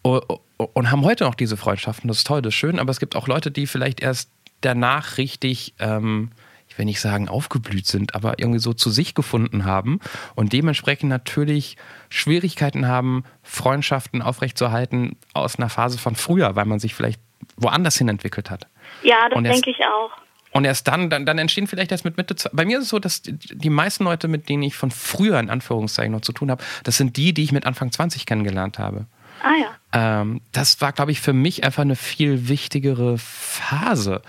[0.03, 0.23] und,
[0.57, 2.09] und haben heute noch diese Freundschaften.
[2.09, 4.31] Das ist toll, das ist schön, aber es gibt auch Leute, die vielleicht erst
[4.61, 6.31] danach richtig ähm,
[6.69, 10.01] ich will nicht sagen aufgeblüht sind, aber irgendwie so zu sich gefunden haben
[10.35, 11.79] und dementsprechend natürlich
[12.11, 17.21] Schwierigkeiten haben, Freundschaften aufrechtzuerhalten aus einer Phase von früher, weil man sich vielleicht
[17.57, 18.67] woanders hin entwickelt hat.
[19.03, 20.11] Ja, das denke ich auch.
[20.57, 22.35] Und erst dann, dann, dann entstehen vielleicht erst mit Mitte.
[22.51, 25.51] Bei mir ist es so, dass die meisten Leute, mit denen ich von früher in
[25.51, 29.05] Anführungszeichen noch zu tun habe, das sind die, die ich mit Anfang 20 kennengelernt habe.
[29.43, 30.23] Ah ja.
[30.23, 34.23] Ähm, das war, glaube ich, für mich einfach eine viel wichtigere Phase.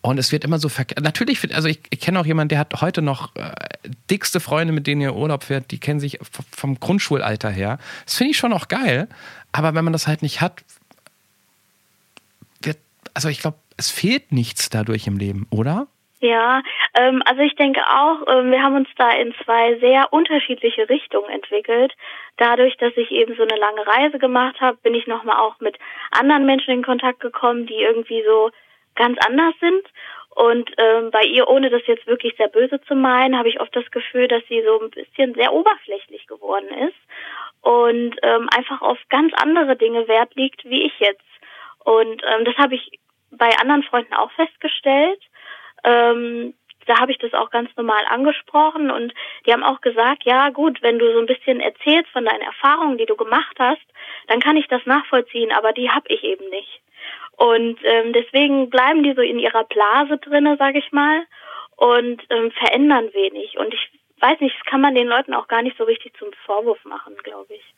[0.00, 1.02] Und es wird immer so verkehrt.
[1.02, 3.50] Natürlich, also ich, ich kenne auch jemanden, der hat heute noch äh,
[4.08, 6.20] dickste Freunde, mit denen er Urlaub fährt, die kennen sich
[6.52, 7.80] vom Grundschulalter her.
[8.04, 9.08] Das finde ich schon auch geil.
[9.50, 10.62] Aber wenn man das halt nicht hat,
[12.62, 12.78] wird,
[13.12, 15.86] also ich glaube, es fehlt nichts dadurch im Leben, oder?
[16.20, 16.62] Ja,
[16.94, 21.28] ähm, also ich denke auch, ähm, wir haben uns da in zwei sehr unterschiedliche Richtungen
[21.28, 21.92] entwickelt.
[22.38, 25.76] Dadurch, dass ich eben so eine lange Reise gemacht habe, bin ich nochmal auch mit
[26.12, 28.50] anderen Menschen in Kontakt gekommen, die irgendwie so
[28.94, 29.84] ganz anders sind.
[30.34, 33.76] Und ähm, bei ihr, ohne das jetzt wirklich sehr böse zu meinen, habe ich oft
[33.76, 36.96] das Gefühl, dass sie so ein bisschen sehr oberflächlich geworden ist
[37.60, 41.20] und ähm, einfach auf ganz andere Dinge Wert liegt, wie ich jetzt.
[41.84, 42.98] Und ähm, das habe ich
[43.36, 45.20] bei anderen Freunden auch festgestellt.
[45.84, 46.54] Ähm,
[46.86, 49.14] da habe ich das auch ganz normal angesprochen und
[49.46, 52.98] die haben auch gesagt, ja gut, wenn du so ein bisschen erzählst von deinen Erfahrungen,
[52.98, 53.82] die du gemacht hast,
[54.28, 56.82] dann kann ich das nachvollziehen, aber die habe ich eben nicht.
[57.36, 61.26] Und ähm, deswegen bleiben die so in ihrer Blase drinne, sage ich mal,
[61.76, 63.58] und ähm, verändern wenig.
[63.58, 66.32] Und ich weiß nicht, das kann man den Leuten auch gar nicht so richtig zum
[66.46, 67.74] Vorwurf machen, glaube ich.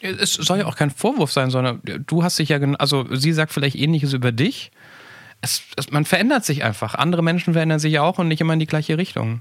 [0.00, 3.52] Es soll ja auch kein Vorwurf sein, sondern du hast dich ja, also sie sagt
[3.52, 4.70] vielleicht Ähnliches über dich.
[5.40, 6.94] Es, es, man verändert sich einfach.
[6.94, 9.40] Andere Menschen verändern sich auch und nicht immer in die gleiche Richtung.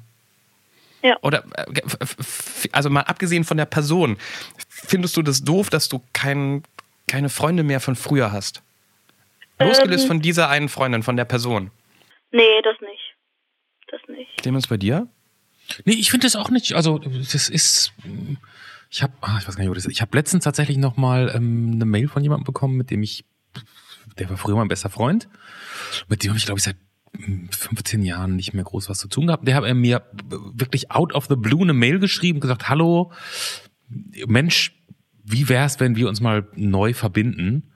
[1.03, 1.17] Ja.
[1.21, 1.81] Oder, äh,
[2.71, 4.17] also mal abgesehen von der Person,
[4.67, 6.63] findest du das doof, dass du kein,
[7.07, 8.63] keine Freunde mehr von früher hast?
[9.59, 11.71] Losgelöst ähm, von dieser einen Freundin, von der Person.
[12.31, 13.15] Nee, das nicht.
[13.87, 14.37] Das nicht.
[14.37, 15.07] Clemens, bei dir?
[15.85, 16.73] Nee, ich finde das auch nicht.
[16.73, 17.93] Also, das ist.
[18.89, 19.91] Ich habe, ah, ich weiß gar nicht, wo das ist.
[19.91, 23.25] Ich habe letztens tatsächlich noch mal ähm, eine Mail von jemandem bekommen, mit dem ich,
[24.17, 25.27] der war früher mein bester Freund.
[26.07, 26.77] Mit dem habe ich, glaube ich, seit
[27.51, 29.47] 15 Jahren nicht mehr groß was zu tun gehabt.
[29.47, 33.11] Der hat mir wirklich out of the blue eine Mail geschrieben, gesagt, hallo,
[34.27, 34.73] Mensch,
[35.23, 37.71] wie wär's, wenn wir uns mal neu verbinden?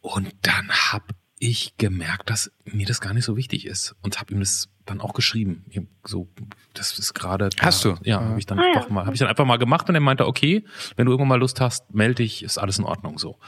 [0.00, 1.06] Und dann habe
[1.38, 5.00] ich gemerkt, dass mir das gar nicht so wichtig ist und habe ihm das dann
[5.00, 5.64] auch geschrieben.
[6.04, 6.28] So,
[6.72, 7.50] das ist gerade.
[7.60, 7.96] Hast du?
[8.04, 10.00] Ja, habe ich dann ah, doch mal, habe ich dann einfach mal gemacht und er
[10.00, 10.64] meinte, okay,
[10.96, 13.38] wenn du irgendwann mal Lust hast, melde dich, ist alles in Ordnung so.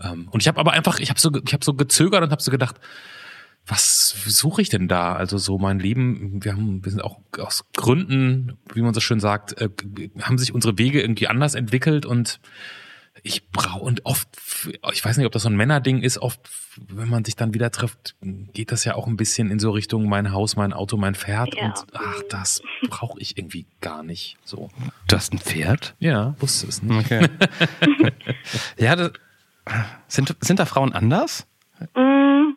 [0.00, 2.42] Ähm, und ich habe aber einfach, ich habe so, ich habe so gezögert und habe
[2.42, 2.80] so gedacht,
[3.66, 5.14] was suche ich denn da?
[5.14, 9.20] Also so mein Leben, wir haben, wir sind auch aus Gründen, wie man so schön
[9.20, 9.68] sagt, äh,
[10.22, 12.40] haben sich unsere Wege irgendwie anders entwickelt und
[13.26, 14.28] ich brauche und oft,
[14.92, 16.40] ich weiß nicht, ob das so ein Männerding ist, oft,
[16.76, 20.08] wenn man sich dann wieder trifft, geht das ja auch ein bisschen in so Richtung
[20.08, 21.66] mein Haus, mein Auto, mein Pferd ja.
[21.66, 24.36] und ach, das brauche ich irgendwie gar nicht.
[24.44, 24.70] So.
[25.08, 25.94] Du hast ein Pferd?
[25.98, 27.06] Ja, wusste es nicht.
[27.06, 27.28] Okay.
[28.78, 29.12] ja, das,
[30.06, 31.48] Sind, sind da Frauen anders?
[31.94, 32.54] Mm,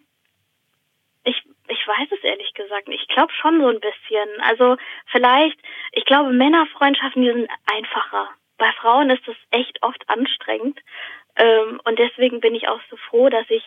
[1.23, 3.01] ich, ich weiß es ehrlich gesagt nicht.
[3.01, 4.41] Ich glaube schon so ein bisschen.
[4.41, 5.59] Also vielleicht,
[5.93, 8.29] ich glaube, Männerfreundschaften, die sind einfacher.
[8.59, 10.79] Bei Frauen ist das echt oft anstrengend.
[11.35, 13.63] Ähm, und deswegen bin ich auch so froh, dass ich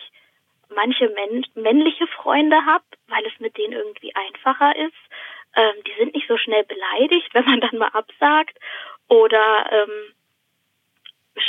[0.73, 4.93] manche männ männliche Freunde habe, weil es mit denen irgendwie einfacher ist.
[5.55, 8.57] Ähm, die sind nicht so schnell beleidigt, wenn man dann mal absagt
[9.09, 10.13] oder ähm,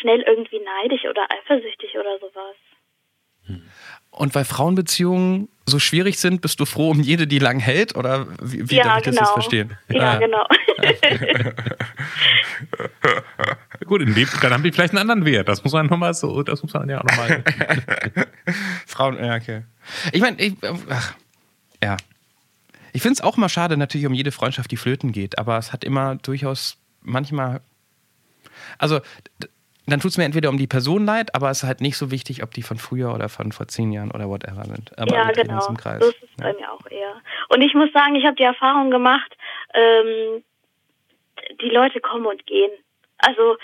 [0.01, 2.57] schnell irgendwie neidisch oder eifersüchtig oder sowas.
[4.17, 7.97] Und weil Frauenbeziehungen so schwierig sind, bist du froh um jede, die lang hält?
[7.97, 9.19] Oder wie, wie ja, darf ich genau.
[9.19, 9.77] das jetzt verstehen?
[9.89, 10.19] Ja, ah.
[10.19, 10.47] genau.
[13.87, 15.49] Gut, in dem, dann haben die vielleicht einen anderen Wert.
[15.49, 17.43] Das muss man nochmal so, das muss man ja auch nochmal.
[18.87, 19.62] Frauen, ja, okay.
[20.12, 20.55] Ich meine, ich,
[20.89, 21.15] ach,
[21.83, 21.97] ja.
[22.93, 25.73] Ich finde es auch mal schade, natürlich um jede Freundschaft, die flöten geht, aber es
[25.73, 27.62] hat immer durchaus manchmal.
[28.79, 29.01] Also,
[29.87, 32.11] dann tut es mir entweder um die Person leid, aber es ist halt nicht so
[32.11, 34.97] wichtig, ob die von früher oder von vor zehn Jahren oder whatever sind.
[34.99, 35.61] Aber ja, genau.
[35.61, 36.45] So ist es ja.
[36.45, 37.20] bei mir auch eher.
[37.51, 39.37] Und ich muss sagen, ich habe die Erfahrung gemacht,
[39.74, 40.43] ähm,
[41.61, 42.70] die Leute kommen und gehen.
[43.18, 43.57] Also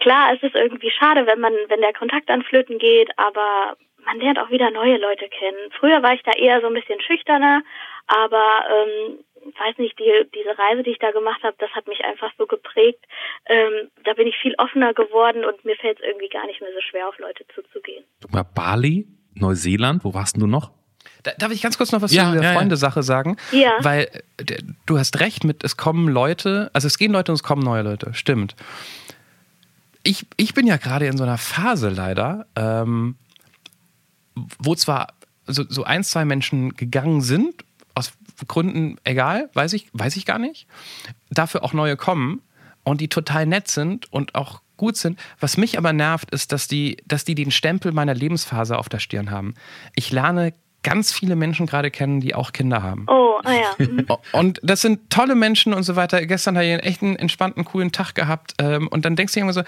[0.00, 4.20] klar, es ist irgendwie schade, wenn man, wenn der Kontakt an Flöten geht, aber man
[4.20, 5.70] lernt auch wieder neue Leute kennen.
[5.78, 7.62] Früher war ich da eher so ein bisschen schüchterner,
[8.06, 12.04] aber ähm, weiß nicht, die, diese Reise, die ich da gemacht habe, das hat mich
[12.04, 13.04] einfach so geprägt.
[13.46, 16.70] Ähm, da bin ich viel offener geworden und mir fällt es irgendwie gar nicht mehr
[16.74, 18.04] so schwer, auf Leute zuzugehen.
[18.22, 20.70] Guck mal, Bali, Neuseeland, wo warst du noch?
[21.22, 23.02] Da, darf ich ganz kurz noch was ja, zu der ja, Freundesache ja.
[23.02, 23.36] sagen?
[23.52, 23.72] Ja.
[23.80, 24.08] Weil
[24.86, 27.82] du hast recht mit, es kommen Leute, also es gehen Leute und es kommen neue
[27.82, 28.54] Leute, stimmt.
[30.02, 33.16] Ich, ich bin ja gerade in so einer Phase leider, ähm,
[34.58, 35.08] wo zwar
[35.46, 37.64] so, so ein, zwei Menschen gegangen sind
[38.46, 40.66] Gründen egal, weiß ich, weiß ich gar nicht.
[41.30, 42.42] Dafür auch neue kommen
[42.84, 45.18] und die total nett sind und auch gut sind.
[45.40, 49.00] Was mich aber nervt, ist, dass die, dass die den Stempel meiner Lebensphase auf der
[49.00, 49.54] Stirn haben.
[49.94, 50.54] Ich lerne
[50.88, 53.04] ganz viele Menschen gerade kennen, die auch Kinder haben.
[53.08, 53.74] Oh, ah ja.
[53.88, 54.06] Mhm.
[54.32, 56.24] Und das sind tolle Menschen und so weiter.
[56.26, 58.54] Gestern habe ich einen echten, entspannten, coolen Tag gehabt.
[58.58, 59.62] Ähm, und dann denkst du immer so,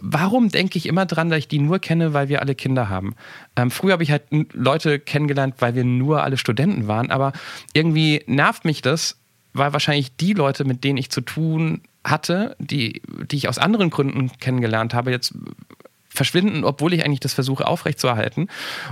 [0.00, 3.14] warum denke ich immer dran, dass ich die nur kenne, weil wir alle Kinder haben?
[3.54, 7.10] Ähm, früher habe ich halt Leute kennengelernt, weil wir nur alle Studenten waren.
[7.10, 7.32] Aber
[7.74, 9.18] irgendwie nervt mich das,
[9.52, 13.90] weil wahrscheinlich die Leute, mit denen ich zu tun hatte, die, die ich aus anderen
[13.90, 15.34] Gründen kennengelernt habe, jetzt
[16.14, 18.48] verschwinden, obwohl ich eigentlich das versuche aufrechtzuerhalten.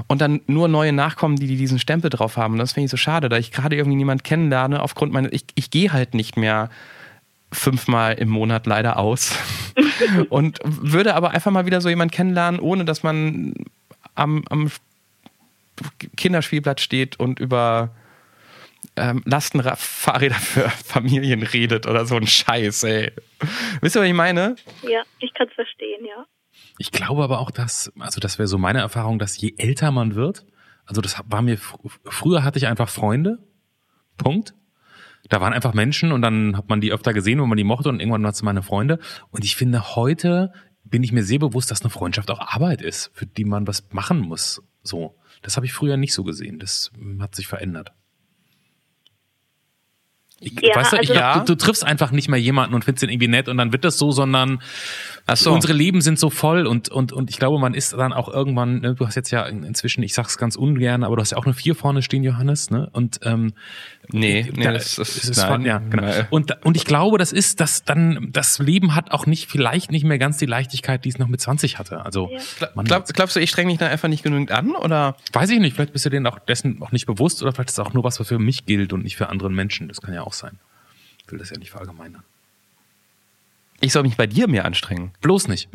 [0.06, 2.54] Und dann nur neue Nachkommen, die, diesen Stempel drauf haben.
[2.54, 5.44] Und das finde ich so schade, da ich gerade irgendwie niemand kennenlerne aufgrund meiner, ich,
[5.54, 6.70] ich gehe halt nicht mehr
[7.52, 9.36] fünfmal im Monat leider aus.
[10.30, 13.54] und würde aber einfach mal wieder so jemand kennenlernen, ohne dass man
[14.14, 14.70] am, am
[16.16, 17.90] Kinderspielplatz steht und über
[18.96, 23.12] ähm, Lastenfahrräder für Familien redet oder so ein Scheiß, ey.
[23.80, 24.56] Wisst ihr, was ich meine?
[24.82, 26.26] Ja, ich kann es verstehen, ja.
[26.80, 30.14] Ich glaube aber auch, dass, also das wäre so meine Erfahrung, dass je älter man
[30.14, 30.46] wird,
[30.86, 33.38] also das war mir, früher hatte ich einfach Freunde,
[34.16, 34.54] Punkt.
[35.28, 37.90] Da waren einfach Menschen und dann hat man die öfter gesehen, wenn man die mochte
[37.90, 38.98] und irgendwann hat meine Freunde.
[39.30, 43.10] Und ich finde, heute bin ich mir sehr bewusst, dass eine Freundschaft auch Arbeit ist,
[43.12, 44.62] für die man was machen muss.
[44.82, 45.18] So.
[45.42, 46.58] Das habe ich früher nicht so gesehen.
[46.58, 47.92] Das hat sich verändert.
[50.42, 51.38] Ich, ja, weißt du, also, ich, ja.
[51.40, 53.84] du, du, triffst einfach nicht mehr jemanden und findest ihn irgendwie nett und dann wird
[53.84, 54.62] das so, sondern
[55.34, 55.52] so.
[55.52, 58.80] unsere Leben sind so voll und, und, und ich glaube, man ist dann auch irgendwann,
[58.80, 61.44] ne, du hast jetzt ja inzwischen, ich sag's ganz ungern, aber du hast ja auch
[61.44, 62.88] eine Vier vorne stehen, Johannes, ne?
[62.92, 63.52] Und ähm,
[64.12, 66.12] Nee, nee, da, das, das ist, nein, von, ja, genau.
[66.30, 70.04] Und, und ich glaube, das ist, dass dann, das Leben hat auch nicht, vielleicht nicht
[70.04, 72.04] mehr ganz die Leichtigkeit, die es noch mit 20 hatte.
[72.04, 72.82] Also, ja.
[72.82, 75.16] Glaub, glaubst du, ich streng mich da einfach nicht genügend an, oder?
[75.32, 77.78] Weiß ich nicht, vielleicht bist du denen auch dessen auch nicht bewusst, oder vielleicht ist
[77.78, 79.88] es auch nur was, was für mich gilt und nicht für andere Menschen.
[79.88, 80.58] Das kann ja auch sein.
[81.24, 82.22] Ich will das ja nicht verallgemeinern.
[83.82, 85.12] Ich soll mich bei dir mehr anstrengen.
[85.22, 85.70] Bloß nicht.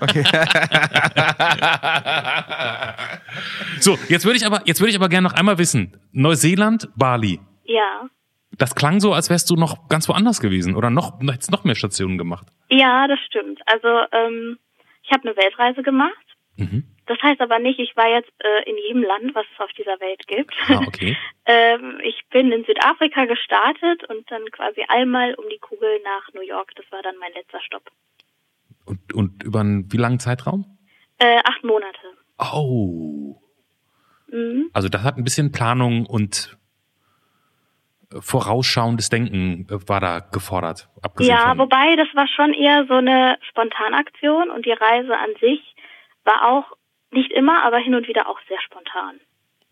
[0.00, 0.24] Okay.
[3.80, 5.92] so, jetzt würde ich aber, jetzt würde ich aber gerne noch einmal wissen.
[6.12, 7.38] Neuseeland, Bali.
[7.70, 8.08] Ja.
[8.58, 11.76] Das klang so, als wärst du noch ganz woanders gewesen oder noch, hättest noch mehr
[11.76, 12.48] Stationen gemacht.
[12.68, 13.60] Ja, das stimmt.
[13.66, 14.58] Also ähm,
[15.04, 16.26] ich habe eine Weltreise gemacht.
[16.56, 16.84] Mhm.
[17.06, 19.98] Das heißt aber nicht, ich war jetzt äh, in jedem Land, was es auf dieser
[20.00, 20.54] Welt gibt.
[20.68, 21.16] Ah, okay.
[21.46, 26.46] ähm, ich bin in Südafrika gestartet und dann quasi einmal um die Kugel nach New
[26.46, 26.72] York.
[26.74, 27.90] Das war dann mein letzter Stopp.
[28.84, 30.78] Und, und über einen wie langen Zeitraum?
[31.18, 31.98] Äh, acht Monate.
[32.38, 33.40] Oh.
[34.28, 34.70] Mhm.
[34.72, 36.58] Also das hat ein bisschen Planung und
[38.18, 40.88] vorausschauendes Denken äh, war da gefordert.
[41.20, 45.60] Ja, von wobei das war schon eher so eine Spontanaktion und die Reise an sich
[46.24, 46.76] war auch
[47.12, 49.20] nicht immer, aber hin und wieder auch sehr spontan.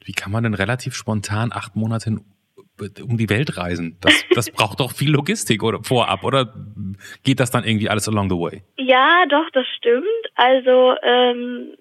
[0.05, 2.21] Wie kann man denn relativ spontan acht Monate
[3.03, 3.99] um die Welt reisen?
[4.01, 6.55] Das, das braucht doch viel Logistik oder vorab oder
[7.25, 8.63] geht das dann irgendwie alles along the way?
[8.77, 10.05] Ja, doch, das stimmt.
[10.35, 11.75] Also ähm,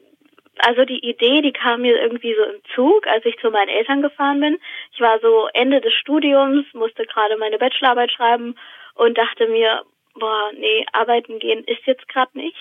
[0.65, 4.01] also die Idee, die kam mir irgendwie so im Zug, als ich zu meinen Eltern
[4.01, 4.57] gefahren bin.
[4.93, 8.55] Ich war so Ende des Studiums, musste gerade meine Bachelorarbeit schreiben
[8.95, 9.83] und dachte mir,
[10.19, 12.57] boah, nee, arbeiten gehen ist jetzt gerade nicht.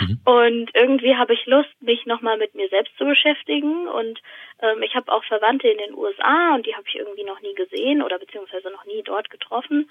[0.00, 0.20] mhm.
[0.24, 3.88] Und irgendwie habe ich Lust, mich nochmal mit mir selbst zu beschäftigen.
[3.88, 4.20] Und
[4.60, 7.54] ähm, ich habe auch Verwandte in den USA und die habe ich irgendwie noch nie
[7.54, 9.90] gesehen oder beziehungsweise noch nie dort getroffen.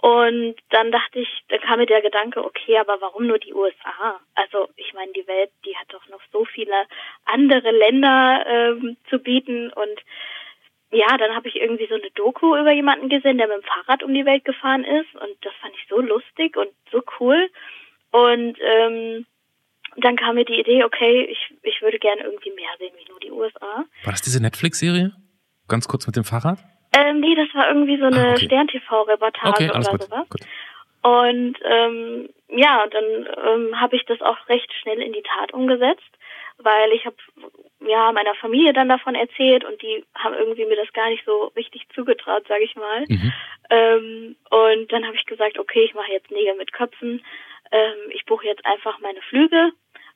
[0.00, 4.20] Und dann dachte ich, da kam mir der Gedanke, okay, aber warum nur die USA?
[4.36, 6.86] Also ich meine, die Welt, die hat doch noch so viele
[7.24, 10.00] andere Länder ähm, zu bieten und
[10.90, 14.02] ja, dann habe ich irgendwie so eine Doku über jemanden gesehen, der mit dem Fahrrad
[14.02, 17.50] um die Welt gefahren ist und das fand ich so lustig und so cool.
[18.10, 19.26] Und ähm,
[19.96, 23.20] dann kam mir die Idee, okay, ich, ich würde gerne irgendwie mehr sehen wie nur
[23.20, 23.84] die USA.
[24.04, 25.12] War das diese Netflix-Serie?
[25.66, 26.58] Ganz kurz mit dem Fahrrad?
[26.92, 28.46] Ähm, nee, das war irgendwie so eine ah, okay.
[28.46, 30.02] Stern-TV-Reportage okay, oder gut.
[30.02, 30.28] sowas.
[30.28, 30.40] Gut.
[31.02, 36.10] Und ähm, ja, dann ähm, habe ich das auch recht schnell in die Tat umgesetzt,
[36.58, 37.16] weil ich habe
[37.86, 41.52] ja meiner Familie dann davon erzählt und die haben irgendwie mir das gar nicht so
[41.56, 43.04] richtig zugetraut, sage ich mal.
[43.08, 43.32] Mhm.
[43.70, 47.24] Ähm, und dann habe ich gesagt, okay, ich mache jetzt Nägel mit Köpfen.
[47.70, 49.70] Ähm, ich buche jetzt einfach meine Flüge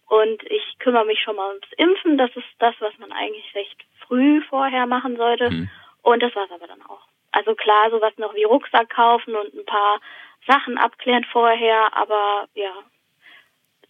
[0.08, 2.18] und ich kümmere mich schon mal ums Impfen.
[2.18, 5.50] Das ist das, was man eigentlich recht früh vorher machen sollte.
[5.50, 5.70] Mhm.
[6.02, 7.06] Und das war es aber dann auch.
[7.32, 10.00] Also klar, sowas noch wie Rucksack kaufen und ein paar
[10.46, 12.72] Sachen abklären vorher, aber ja,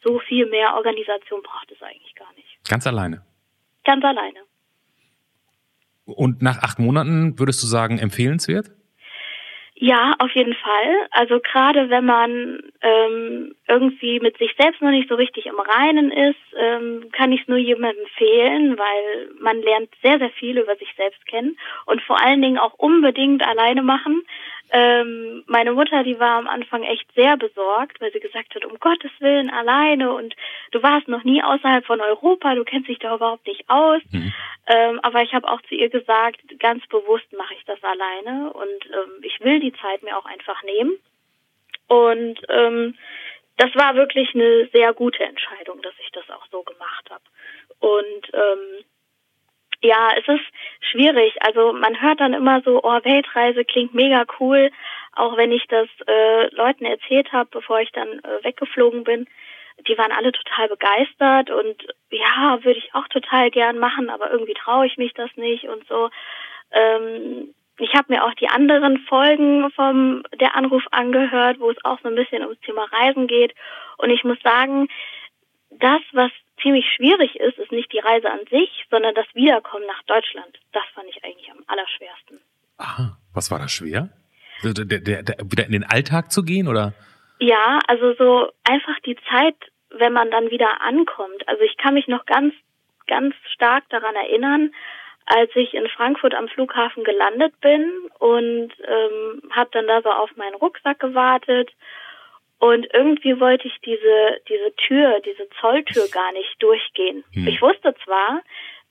[0.05, 2.59] so viel mehr Organisation braucht es eigentlich gar nicht.
[2.69, 3.25] Ganz alleine?
[3.85, 4.41] Ganz alleine.
[6.05, 8.71] Und nach acht Monaten würdest du sagen, empfehlenswert?
[9.85, 11.09] Ja, auf jeden Fall.
[11.11, 16.13] Also gerade wenn man ähm, irgendwie mit sich selbst noch nicht so richtig im Reinen
[16.13, 20.77] ist, ähm, kann ich es nur jemandem empfehlen, weil man lernt sehr, sehr viel über
[20.77, 24.23] sich selbst kennen und vor allen Dingen auch unbedingt alleine machen.
[24.75, 28.79] Ähm, meine Mutter, die war am Anfang echt sehr besorgt, weil sie gesagt hat, um
[28.81, 30.35] Gottes Willen alleine und
[30.71, 34.01] du warst noch nie außerhalb von Europa, du kennst dich da überhaupt nicht aus.
[34.11, 34.33] Mhm.
[34.67, 38.87] Ähm, aber ich habe auch zu ihr gesagt, ganz bewusst mache ich das alleine und
[38.87, 40.97] ähm, ich will die Zeit mir auch einfach nehmen.
[41.89, 42.97] Und ähm,
[43.59, 47.25] das war wirklich eine sehr gute Entscheidung, dass ich das auch so gemacht habe.
[47.81, 48.85] Und ähm,
[49.83, 50.45] ja, es ist
[50.81, 51.35] schwierig.
[51.43, 54.71] Also man hört dann immer so, oh, Weltreise klingt mega cool,
[55.13, 59.27] auch wenn ich das äh, Leuten erzählt habe, bevor ich dann äh, weggeflogen bin.
[59.89, 64.55] Die waren alle total begeistert und ja, würde ich auch total gern machen, aber irgendwie
[64.55, 66.11] traue ich mich das nicht und so.
[66.71, 71.99] Ähm, ich habe mir auch die anderen Folgen vom der Anruf angehört, wo es auch
[72.03, 73.55] so ein bisschen ums Thema Reisen geht.
[73.97, 74.89] Und ich muss sagen,
[75.79, 80.03] das, was ziemlich schwierig ist, ist nicht die Reise an sich, sondern das Wiederkommen nach
[80.05, 80.59] Deutschland.
[80.73, 82.41] Das fand ich eigentlich am allerschwersten.
[82.79, 84.11] Aha, was war da schwer?
[84.63, 86.95] Der, der, der, wieder in den Alltag zu gehen oder?
[87.41, 89.57] Ja, also so einfach die Zeit,
[89.91, 91.49] wenn man dann wieder ankommt.
[91.49, 92.55] Also ich kann mich noch ganz,
[93.09, 94.73] ganz stark daran erinnern,
[95.27, 100.35] als ich in Frankfurt am Flughafen gelandet bin und ähm, habe dann da so auf
[100.37, 101.71] meinen Rucksack gewartet
[102.63, 107.25] und irgendwie wollte ich diese, diese Tür, diese Zolltür gar nicht durchgehen.
[107.33, 107.49] Hm.
[107.49, 108.41] Ich wusste zwar,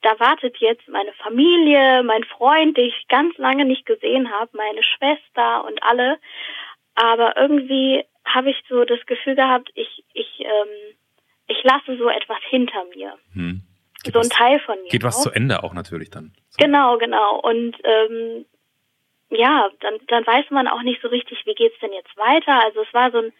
[0.01, 4.83] da wartet jetzt meine Familie, mein Freund, den ich ganz lange nicht gesehen habe, meine
[4.83, 6.19] Schwester und alle.
[6.95, 10.97] Aber irgendwie habe ich so das Gefühl gehabt, ich, ich, ähm,
[11.47, 13.17] ich lasse so etwas hinter mir.
[13.31, 13.61] Hm.
[14.03, 14.89] so ein was, Teil von mir.
[14.89, 15.23] Geht was auch.
[15.23, 16.33] zu Ende auch natürlich dann.
[16.49, 16.57] So.
[16.61, 17.39] Genau, genau.
[17.39, 18.45] Und ähm,
[19.29, 22.65] ja, dann, dann weiß man auch nicht so richtig, wie geht's denn jetzt weiter.
[22.65, 23.31] Also es war so ein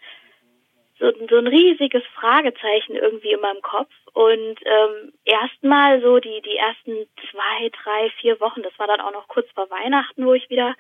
[1.02, 3.90] so, so ein riesiges Fragezeichen irgendwie in meinem Kopf.
[4.14, 9.12] Und ähm, erstmal so die, die ersten zwei, drei, vier Wochen, das war dann auch
[9.12, 10.76] noch kurz vor Weihnachten, wo ich wieder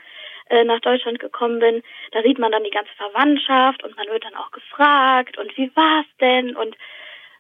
[0.49, 4.24] äh, nach Deutschland gekommen bin, da sieht man dann die ganze Verwandtschaft und man wird
[4.24, 6.55] dann auch gefragt, und wie war's denn?
[6.55, 6.76] Und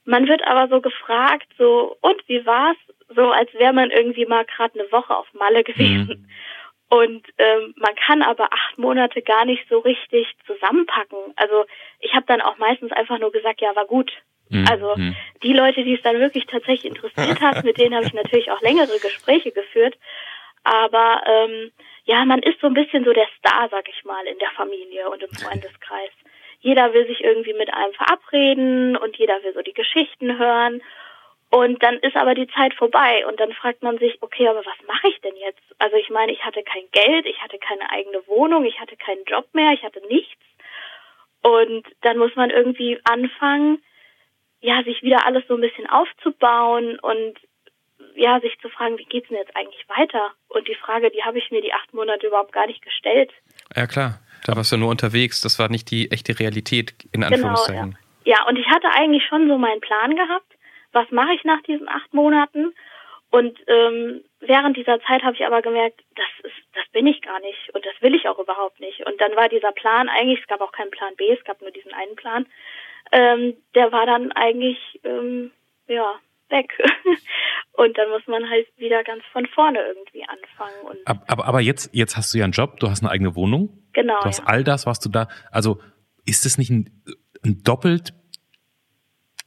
[0.05, 2.77] man wird aber so gefragt, so, und wie war's?
[3.13, 6.25] So, als wäre man irgendwie mal gerade eine Woche auf Malle gewesen.
[6.25, 6.29] Mhm.
[6.91, 11.19] Und ähm, man kann aber acht Monate gar nicht so richtig zusammenpacken.
[11.37, 11.63] Also
[12.01, 14.11] ich habe dann auch meistens einfach nur gesagt, ja, war gut.
[14.49, 14.65] Mhm.
[14.69, 15.15] Also mhm.
[15.41, 18.59] die Leute, die es dann wirklich tatsächlich interessiert hat, mit denen habe ich natürlich auch
[18.59, 19.97] längere Gespräche geführt.
[20.65, 21.71] Aber ähm,
[22.03, 25.09] ja, man ist so ein bisschen so der Star, sag ich mal, in der Familie
[25.09, 26.11] und im Freundeskreis.
[26.59, 30.81] Jeder will sich irgendwie mit einem verabreden und jeder will so die Geschichten hören.
[31.51, 34.87] Und dann ist aber die Zeit vorbei und dann fragt man sich, okay, aber was
[34.87, 35.61] mache ich denn jetzt?
[35.79, 39.25] Also ich meine, ich hatte kein Geld, ich hatte keine eigene Wohnung, ich hatte keinen
[39.25, 40.41] Job mehr, ich hatte nichts.
[41.41, 43.83] Und dann muss man irgendwie anfangen,
[44.61, 47.37] ja, sich wieder alles so ein bisschen aufzubauen und
[48.15, 50.31] ja, sich zu fragen, wie geht's denn jetzt eigentlich weiter?
[50.47, 53.31] Und die Frage, die habe ich mir die acht Monate überhaupt gar nicht gestellt.
[53.75, 54.19] Ja, klar.
[54.45, 55.41] Da warst du nur unterwegs.
[55.41, 57.91] Das war nicht die echte Realität, in Anführungszeichen.
[57.91, 58.37] Genau, ja.
[58.37, 60.53] ja, und ich hatte eigentlich schon so meinen Plan gehabt
[60.91, 62.73] was mache ich nach diesen acht Monaten?
[63.31, 67.39] Und ähm, während dieser Zeit habe ich aber gemerkt, das ist, das bin ich gar
[67.39, 69.05] nicht und das will ich auch überhaupt nicht.
[69.05, 71.71] Und dann war dieser Plan eigentlich, es gab auch keinen Plan B, es gab nur
[71.71, 72.45] diesen einen Plan,
[73.13, 75.51] ähm, der war dann eigentlich ähm,
[75.87, 76.19] ja
[76.49, 76.77] weg.
[77.73, 80.81] und dann muss man halt wieder ganz von vorne irgendwie anfangen.
[80.83, 83.69] Und aber, aber jetzt, jetzt hast du ja einen Job, du hast eine eigene Wohnung.
[83.93, 84.19] Genau.
[84.19, 84.45] Du hast ja.
[84.47, 85.79] all das, was du da, also
[86.25, 87.03] ist es nicht ein,
[87.45, 88.13] ein doppelt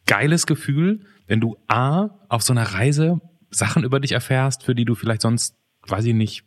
[0.07, 3.20] geiles Gefühl, wenn du A, auf so einer Reise
[3.51, 5.57] Sachen über dich erfährst, für die du vielleicht sonst,
[5.87, 6.45] weiß ich nicht,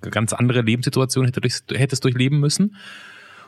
[0.00, 2.76] ganz andere Lebenssituationen hättest durchleben müssen.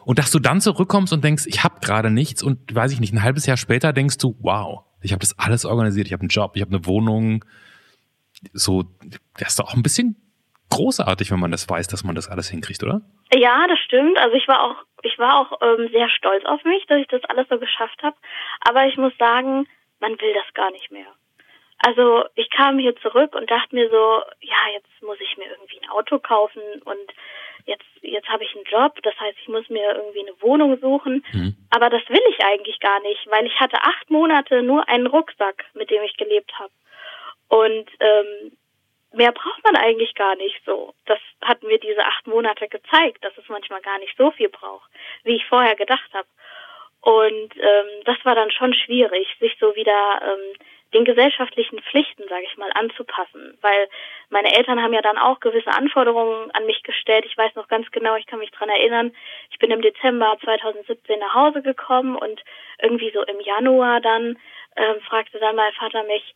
[0.05, 3.15] Und dass du dann zurückkommst und denkst, ich habe gerade nichts und weiß ich nicht,
[3.15, 6.29] ein halbes Jahr später denkst du, wow, ich habe das alles organisiert, ich habe einen
[6.29, 7.45] Job, ich habe eine Wohnung.
[8.53, 8.85] So,
[9.39, 10.17] das ist doch auch ein bisschen
[10.71, 13.01] großartig, wenn man das weiß, dass man das alles hinkriegt, oder?
[13.33, 14.19] Ja, das stimmt.
[14.19, 17.25] Also ich war auch, ich war auch ähm, sehr stolz auf mich, dass ich das
[17.25, 18.17] alles so geschafft habe.
[18.61, 19.67] Aber ich muss sagen,
[20.01, 21.07] man will das gar nicht mehr.
[21.79, 25.81] Also ich kam hier zurück und dachte mir so, ja, jetzt muss ich mir irgendwie
[25.83, 27.13] ein Auto kaufen und
[27.67, 31.25] jetzt jetzt habe ich einen Job, das heißt, ich muss mir irgendwie eine Wohnung suchen.
[31.33, 31.57] Mhm.
[31.71, 35.65] Aber das will ich eigentlich gar nicht, weil ich hatte acht Monate nur einen Rucksack,
[35.75, 36.73] mit dem ich gelebt habe.
[37.49, 38.53] Und ähm,
[39.13, 40.95] mehr braucht man eigentlich gar nicht so.
[41.07, 44.91] Das hat mir diese acht Monate gezeigt, dass es manchmal gar nicht so viel braucht,
[45.25, 46.29] wie ich vorher gedacht habe.
[47.05, 50.57] Und ähm, das war dann schon schwierig, sich so wieder ähm,
[50.95, 53.59] den gesellschaftlichen Pflichten, sage ich mal, anzupassen.
[53.61, 53.89] Weil
[54.31, 57.27] meine Eltern haben ja dann auch gewisse Anforderungen an mich gestellt.
[57.27, 59.13] Ich weiß noch ganz genau, ich kann mich dran erinnern,
[59.51, 62.43] ich bin im Dezember 2017 nach Hause gekommen und
[62.81, 64.39] irgendwie so im Januar dann
[64.77, 66.35] ähm, fragte dann mein Vater mich,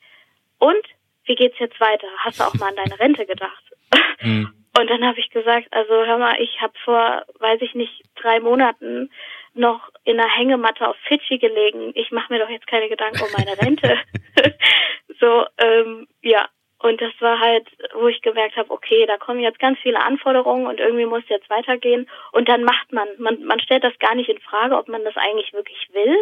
[0.58, 0.84] und
[1.24, 2.08] wie geht's jetzt weiter?
[2.18, 3.64] Hast du auch mal an deine Rente gedacht?
[4.20, 4.52] Mhm.
[4.76, 8.40] Und dann habe ich gesagt, also hör mal, ich habe vor, weiß ich nicht, drei
[8.40, 9.10] Monaten
[9.54, 11.92] noch in einer Hängematte auf Fidschi gelegen.
[11.94, 13.98] Ich mache mir doch jetzt keine Gedanken um meine Rente.
[15.20, 16.48] so, ähm, ja.
[16.80, 20.66] Und das war halt, wo ich gemerkt habe, okay, da kommen jetzt ganz viele Anforderungen
[20.68, 22.08] und irgendwie muss jetzt weitergehen.
[22.30, 25.16] Und dann macht man, man, man stellt das gar nicht in Frage, ob man das
[25.16, 26.16] eigentlich wirklich will,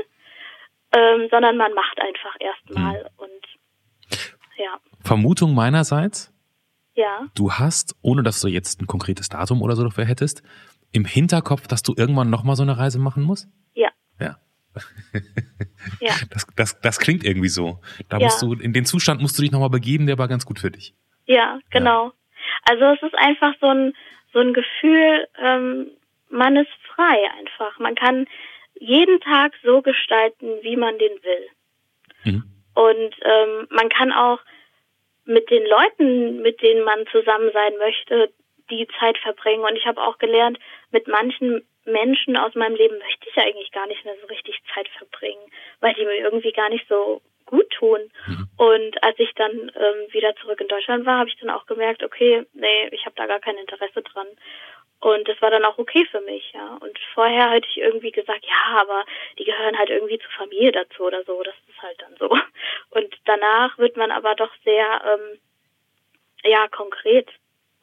[0.96, 3.08] ähm, sondern man macht einfach erstmal mhm.
[3.18, 3.46] und
[4.56, 4.78] ja.
[5.04, 6.32] Vermutung meinerseits?
[6.94, 7.26] Ja.
[7.34, 10.42] Du hast, ohne dass du jetzt ein konkretes Datum oder so dafür hättest,
[10.96, 13.48] im Hinterkopf, dass du irgendwann nochmal so eine Reise machen musst?
[13.74, 13.90] Ja.
[14.18, 14.38] Ja.
[16.00, 16.14] ja.
[16.30, 17.80] Das, das, das klingt irgendwie so.
[18.08, 18.24] Da ja.
[18.24, 20.70] musst du, in den Zustand musst du dich nochmal begeben, der war ganz gut für
[20.70, 20.94] dich.
[21.26, 22.06] Ja, genau.
[22.06, 22.12] Ja.
[22.64, 23.92] Also es ist einfach so ein,
[24.32, 25.88] so ein Gefühl, ähm,
[26.30, 27.78] man ist frei einfach.
[27.78, 28.26] Man kann
[28.80, 32.32] jeden Tag so gestalten, wie man den will.
[32.32, 32.44] Mhm.
[32.74, 34.40] Und ähm, man kann auch
[35.26, 38.32] mit den Leuten, mit denen man zusammen sein möchte,
[38.70, 39.64] die Zeit verbringen.
[39.64, 40.58] Und ich habe auch gelernt,
[40.90, 44.88] mit manchen Menschen aus meinem Leben möchte ich eigentlich gar nicht mehr so richtig Zeit
[44.88, 45.50] verbringen,
[45.80, 48.00] weil die mir irgendwie gar nicht so gut tun.
[48.26, 48.48] Mhm.
[48.56, 52.02] Und als ich dann ähm, wieder zurück in Deutschland war, habe ich dann auch gemerkt,
[52.02, 54.26] okay, nee, ich habe da gar kein Interesse dran.
[54.98, 56.78] Und das war dann auch okay für mich, ja.
[56.80, 59.04] Und vorher hätte ich irgendwie gesagt, ja, aber
[59.38, 61.42] die gehören halt irgendwie zur Familie dazu oder so.
[61.42, 62.28] Das ist halt dann so.
[62.90, 65.38] Und danach wird man aber doch sehr, ähm,
[66.44, 67.30] ja, konkret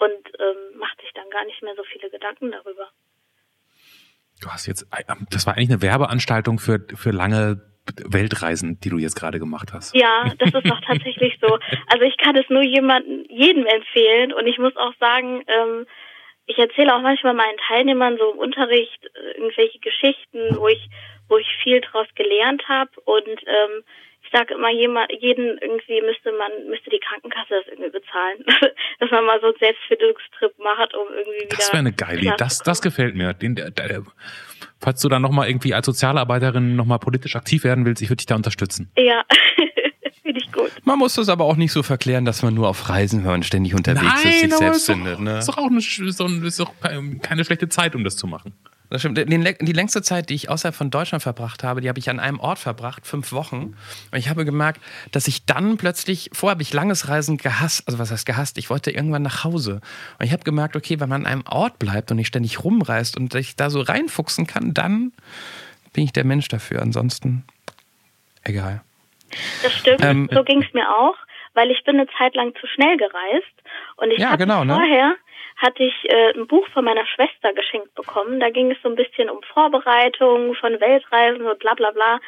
[0.03, 2.89] und ähm, macht sich dann gar nicht mehr so viele Gedanken darüber.
[4.41, 7.61] Du hast jetzt, äh, das war eigentlich eine Werbeanstaltung für, für lange
[8.05, 9.95] Weltreisen, die du jetzt gerade gemacht hast.
[9.95, 11.59] Ja, das ist doch tatsächlich so.
[11.87, 15.85] Also ich kann es nur jemanden, jedem empfehlen und ich muss auch sagen, ähm,
[16.45, 20.89] ich erzähle auch manchmal meinen Teilnehmern so im Unterricht äh, irgendwelche Geschichten, wo ich,
[21.29, 23.83] wo ich viel draus gelernt habe und ähm,
[24.33, 28.43] sage immer, jeden irgendwie müsste man, müsste die Krankenkasse das irgendwie bezahlen.
[28.99, 31.55] Dass man mal so einen Selbstfindungstrip macht, um irgendwie wieder.
[31.55, 32.33] Das wäre eine geile Idee.
[32.37, 33.33] Das, das gefällt mir.
[33.33, 34.03] Den, der, der,
[34.79, 38.25] falls du da nochmal irgendwie als Sozialarbeiterin nochmal politisch aktiv werden willst, ich würde dich
[38.25, 38.91] da unterstützen.
[38.97, 39.23] Ja.
[40.23, 40.71] Finde ich gut.
[40.83, 43.45] Man muss das aber auch nicht so verklären, dass man nur auf Reisen hört und
[43.45, 45.19] ständig unterwegs Nein, ist, sich selbst findet.
[45.19, 45.39] Ne?
[45.39, 46.71] Ist doch auch eine, so, ist doch
[47.21, 48.53] keine schlechte Zeit, um das zu machen.
[48.93, 49.17] Das stimmt.
[49.17, 52.39] Die längste Zeit, die ich außerhalb von Deutschland verbracht habe, die habe ich an einem
[52.39, 53.75] Ort verbracht, fünf Wochen.
[54.11, 54.79] Und ich habe gemerkt,
[55.11, 58.69] dass ich dann plötzlich, vorher habe ich langes Reisen gehasst, also was heißt gehasst, ich
[58.69, 59.81] wollte irgendwann nach Hause.
[60.19, 63.17] Und ich habe gemerkt, okay, wenn man an einem Ort bleibt und nicht ständig rumreist
[63.17, 65.11] und sich da so reinfuchsen kann, dann
[65.93, 66.83] bin ich der Mensch dafür.
[66.83, 67.45] Ansonsten,
[68.43, 68.83] egal.
[69.63, 71.15] Das stimmt, ähm, so ging es mir auch,
[71.55, 73.55] weil ich bin eine Zeit lang zu schnell gereist.
[73.95, 75.15] Und ich ja, habe genau, ne?
[75.57, 78.39] Hatte ich äh, ein Buch von meiner Schwester geschenkt bekommen.
[78.39, 82.19] Da ging es so ein bisschen um Vorbereitung von Weltreisen und bla bla bla.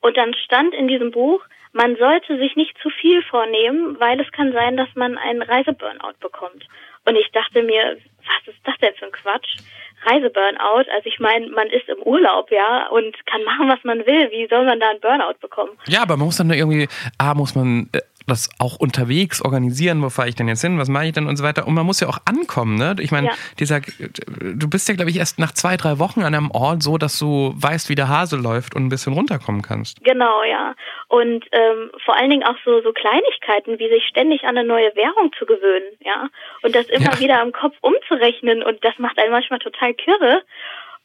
[0.00, 4.30] Und dann stand in diesem Buch, man sollte sich nicht zu viel vornehmen, weil es
[4.32, 6.66] kann sein, dass man einen Reiseburnout bekommt.
[7.06, 9.56] Und ich dachte mir, was ist das denn für ein Quatsch?
[10.04, 10.90] Reiseburnout.
[10.94, 14.30] Also ich meine, man ist im Urlaub, ja, und kann machen, was man will.
[14.30, 15.72] Wie soll man da einen Burnout bekommen?
[15.86, 18.00] Ja, aber man muss dann irgendwie, A, muss man äh,
[18.30, 21.36] das auch unterwegs organisieren, wo fahre ich denn jetzt hin, was mache ich denn und
[21.36, 21.66] so weiter.
[21.66, 22.96] Und man muss ja auch ankommen, ne?
[23.00, 23.32] Ich meine, ja.
[23.58, 26.96] dieser, du bist ja, glaube ich, erst nach zwei, drei Wochen an einem Ort so,
[26.96, 30.02] dass du weißt, wie der Hase läuft und ein bisschen runterkommen kannst.
[30.02, 30.74] Genau, ja.
[31.08, 34.94] Und ähm, vor allen Dingen auch so, so Kleinigkeiten, wie sich ständig an eine neue
[34.94, 36.28] Währung zu gewöhnen, ja.
[36.62, 37.20] Und das immer ja.
[37.20, 40.42] wieder im Kopf umzurechnen und das macht einen manchmal total kirre.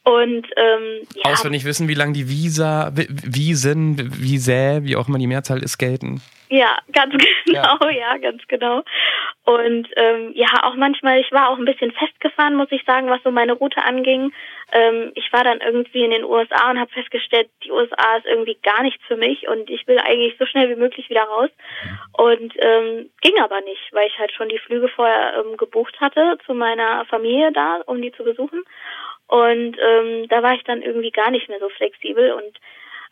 [0.06, 1.32] Und ähm, ja.
[1.32, 6.22] Auswendig wissen, wie lange die Visa, Wiesen, Visä, wie auch immer die Mehrzahl ist, gelten.
[6.50, 7.12] Ja, ganz
[7.46, 8.84] genau, ja, ja ganz genau.
[9.46, 13.22] Und ähm, ja, auch manchmal, ich war auch ein bisschen festgefahren, muss ich sagen, was
[13.24, 14.32] so meine Route anging.
[14.72, 18.58] Ähm, ich war dann irgendwie in den USA und habe festgestellt, die USA ist irgendwie
[18.62, 21.50] gar nichts für mich und ich will eigentlich so schnell wie möglich wieder raus.
[22.14, 26.38] Und ähm, ging aber nicht, weil ich halt schon die Flüge vorher ähm, gebucht hatte
[26.46, 28.64] zu meiner Familie da, um die zu besuchen.
[29.28, 32.34] Und ähm, da war ich dann irgendwie gar nicht mehr so flexibel.
[32.34, 32.60] Und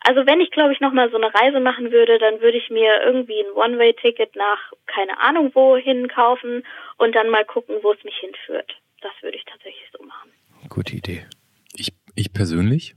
[0.00, 3.02] also wenn ich, glaube ich, nochmal so eine Reise machen würde, dann würde ich mir
[3.04, 6.64] irgendwie ein One-Way-Ticket nach keine Ahnung wohin kaufen
[6.98, 8.76] und dann mal gucken, wo es mich hinführt.
[9.00, 10.30] Das würde ich tatsächlich so machen.
[10.68, 11.26] Gute Idee.
[11.74, 12.94] Ich, ich persönlich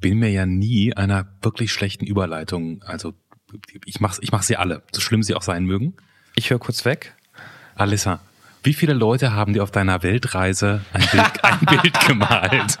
[0.00, 3.12] bin mir ja nie einer wirklich schlechten Überleitung, also
[3.84, 5.96] ich mach's, ich mach sie alle, so schlimm sie auch sein mögen.
[6.34, 7.14] Ich höre kurz weg.
[7.76, 8.20] Alissa,
[8.64, 12.78] wie viele Leute haben dir auf deiner Weltreise ein Bild, ein Bild gemalt?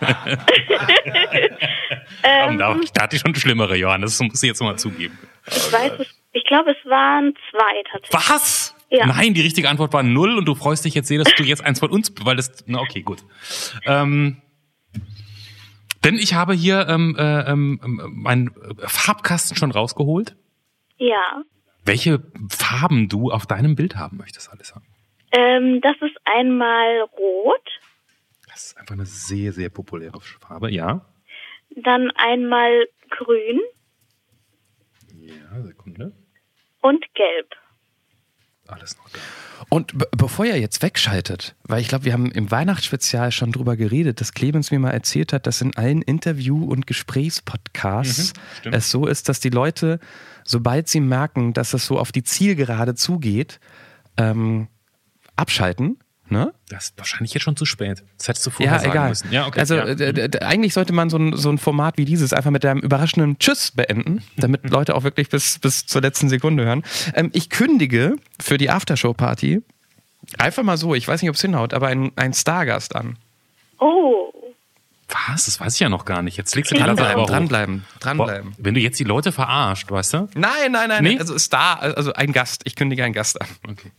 [2.22, 5.18] ähm, da, hatte ich schon schlimmere, Johannes, das muss ich jetzt mal zugeben.
[5.46, 8.30] Ich weiß es, ich glaube, es waren zwei tatsächlich.
[8.30, 8.74] Was?
[8.90, 9.06] Ja.
[9.06, 11.64] Nein, die richtige Antwort war null und du freust dich jetzt sehr, dass du jetzt
[11.64, 13.24] eins von uns, weil das, na okay, gut.
[13.86, 14.40] Ähm,
[16.04, 17.80] denn ich habe hier ähm, äh, ähm,
[18.12, 20.36] meinen Farbkasten schon rausgeholt.
[20.98, 21.42] Ja.
[21.84, 24.80] Welche Farben du auf deinem Bild haben möchtest, Alissa?
[25.36, 27.68] Ähm, das ist einmal rot.
[28.46, 31.04] Das ist einfach eine sehr, sehr populäre Farbe, ja.
[31.70, 33.60] Dann einmal grün.
[35.12, 36.12] Ja, Sekunde.
[36.82, 37.50] Und gelb.
[38.68, 39.18] Alles noch da.
[39.68, 44.20] Und bevor ihr jetzt wegschaltet, weil ich glaube, wir haben im Weihnachtsspezial schon drüber geredet,
[44.20, 49.06] dass Clemens mir mal erzählt hat, dass in allen Interview- und Gesprächspodcasts mhm, es so
[49.06, 49.98] ist, dass die Leute,
[50.44, 53.58] sobald sie merken, dass es so auf die Zielgerade zugeht,
[54.16, 54.68] ähm,
[55.36, 55.98] abschalten.
[56.30, 56.54] Ne?
[56.70, 58.02] Das ist wahrscheinlich jetzt schon zu spät.
[58.16, 59.08] Das hättest du vorher ja, sagen egal.
[59.10, 59.30] müssen.
[59.30, 59.84] Ja, okay, also ja.
[59.84, 63.38] äh, eigentlich sollte man so ein, so ein Format wie dieses einfach mit einem überraschenden
[63.38, 66.82] Tschüss beenden, damit Leute auch wirklich bis, bis zur letzten Sekunde hören.
[67.14, 69.62] Ähm, ich kündige für die Aftershow-Party
[70.38, 73.18] einfach mal so, ich weiß nicht, ob es hinhaut, aber ein, ein Stargast an.
[73.78, 74.32] Oh.
[75.28, 75.44] Was?
[75.44, 76.38] Das weiß ich ja noch gar nicht.
[76.38, 78.50] Jetzt legst du dranbleiben, dranbleiben, dranbleiben.
[78.52, 80.28] Boah, wenn du jetzt die Leute verarscht, weißt du?
[80.34, 81.04] Nein, nein, nein.
[81.04, 81.18] Nee?
[81.18, 82.62] Also Star, also ein Gast.
[82.64, 83.48] Ich kündige einen Gast an.
[83.68, 83.92] Okay.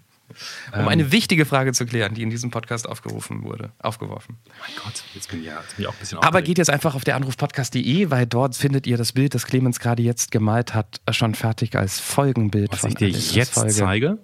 [0.74, 4.38] Um ähm, eine wichtige Frage zu klären, die in diesem Podcast aufgerufen wurde, aufgeworfen.
[4.60, 6.70] Mein Gott, jetzt bin ich, ja, jetzt bin ich auch ein bisschen Aber geht jetzt
[6.70, 10.74] einfach auf der Anrufpodcast.de, weil dort findet ihr das Bild, das Clemens gerade jetzt gemalt
[10.74, 13.72] hat, schon fertig als Folgenbild Was von ich dir jetzt Folge.
[13.74, 14.18] zeige.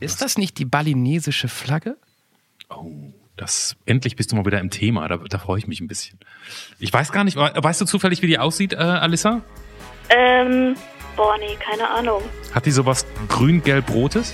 [0.00, 1.96] Ist das nicht die balinesische Flagge?
[2.68, 2.90] Oh,
[3.36, 5.08] das endlich bist du mal wieder im Thema.
[5.08, 6.18] Da, da freue ich mich ein bisschen.
[6.78, 9.42] Ich weiß gar nicht, weißt du zufällig, wie die aussieht, äh, Alissa?
[10.10, 10.74] Ähm,
[11.16, 12.22] boah, nee, keine Ahnung.
[12.52, 14.32] Hat die sowas grün-gelb-rotes?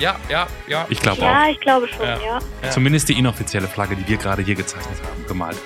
[0.00, 0.86] Ja, ja, ja.
[0.88, 1.44] Ich glaube ja, auch.
[1.44, 2.18] Ja, ich glaube schon, ja.
[2.62, 2.70] ja.
[2.70, 5.58] Zumindest die inoffizielle Flagge, die wir gerade hier gezeichnet haben, gemalt.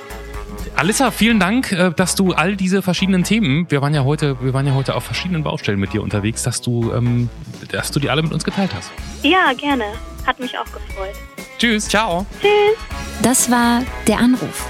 [0.74, 4.52] Alissa, vielen Dank, äh, dass du all diese verschiedenen Themen, wir waren ja heute, wir
[4.52, 7.30] waren ja heute auf verschiedenen Baustellen mit dir unterwegs, dass du, ähm,
[7.70, 8.90] dass du die alle mit uns geteilt hast.
[9.22, 9.84] Ja, gerne.
[10.26, 11.14] Hat mich auch gefreut.
[11.58, 12.26] Tschüss, ciao.
[12.40, 12.76] Tschüss.
[13.22, 14.68] Das war der Anruf.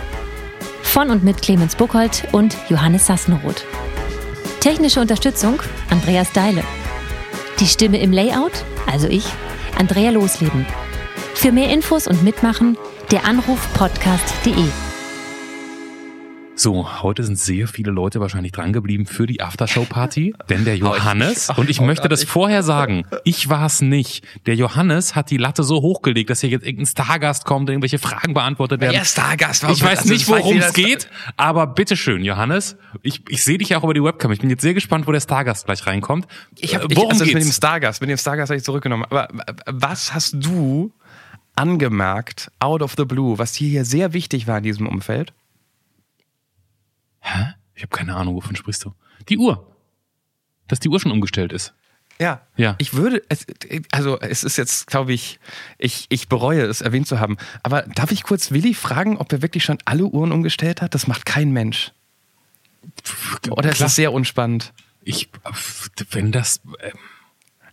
[0.83, 3.65] Von und mit Clemens Buchholz und Johannes Sassenroth.
[4.61, 5.61] Technische Unterstützung
[5.91, 6.63] Andreas Deile.
[7.61, 9.25] Die Stimme im Layout, also ich,
[9.79, 10.67] Andrea Losleben.
[11.35, 12.77] Für mehr Infos und Mitmachen
[13.11, 14.94] der Anruf podcast.de.
[16.65, 21.69] So, heute sind sehr viele Leute wahrscheinlich drangeblieben für die Aftershow-Party, denn der Johannes, und
[21.69, 24.25] ich möchte das vorher sagen, ich war es nicht.
[24.47, 28.33] Der Johannes hat die Latte so hochgelegt, dass hier jetzt irgendein Stargast kommt, irgendwelche Fragen
[28.33, 28.95] beantwortet werden.
[28.95, 29.65] Ja, Stargast.
[29.65, 32.79] Ich weiß nicht, worum es geht, aber bitteschön, Johannes.
[33.03, 34.33] Ich, ich sehe dich ja auch über die Webcam.
[34.33, 36.27] Ich bin jetzt sehr gespannt, wo der Stargast gleich reinkommt.
[36.61, 37.35] Ich habe worum also geht's?
[37.35, 39.05] mit dem Stargast, mit dem Stargast habe ich zurückgenommen.
[39.11, 39.29] Aber
[39.67, 40.93] was hast du
[41.57, 45.35] angemerkt, out of the blue, was dir hier sehr wichtig war in diesem Umfeld?
[47.25, 47.55] Hä?
[47.75, 48.93] Ich habe keine Ahnung, wovon sprichst du?
[49.29, 49.75] Die Uhr.
[50.69, 51.75] Dass die Uhr schon umgestellt ist.
[52.21, 52.43] Ja.
[52.57, 52.77] Ja.
[52.79, 53.47] Ich würde, es,
[53.91, 55.41] also es ist jetzt, glaube ich,
[55.79, 57.37] ich, ich bereue es erwähnt zu haben.
[57.63, 60.95] Aber darf ich kurz Willi fragen, ob er wirklich schon alle Uhren umgestellt hat?
[60.95, 61.93] Das macht kein Mensch.
[63.51, 64.73] Oder ist das sehr unspannend?
[65.03, 65.31] Ich,
[66.11, 66.61] wenn das.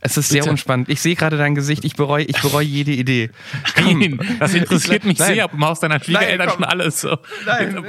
[0.02, 0.52] Es ist sehr Bitte.
[0.52, 0.89] unspannend.
[0.89, 1.86] Ich sehe gerade dein Gesicht.
[1.86, 3.30] Ich bereue, ich bereue jede Idee.
[3.76, 5.36] Nein, das interessiert mich Nein.
[5.36, 7.18] sehr, ob im Haus deiner Schwiegereltern schon alles so.
[7.45, 7.84] Nein,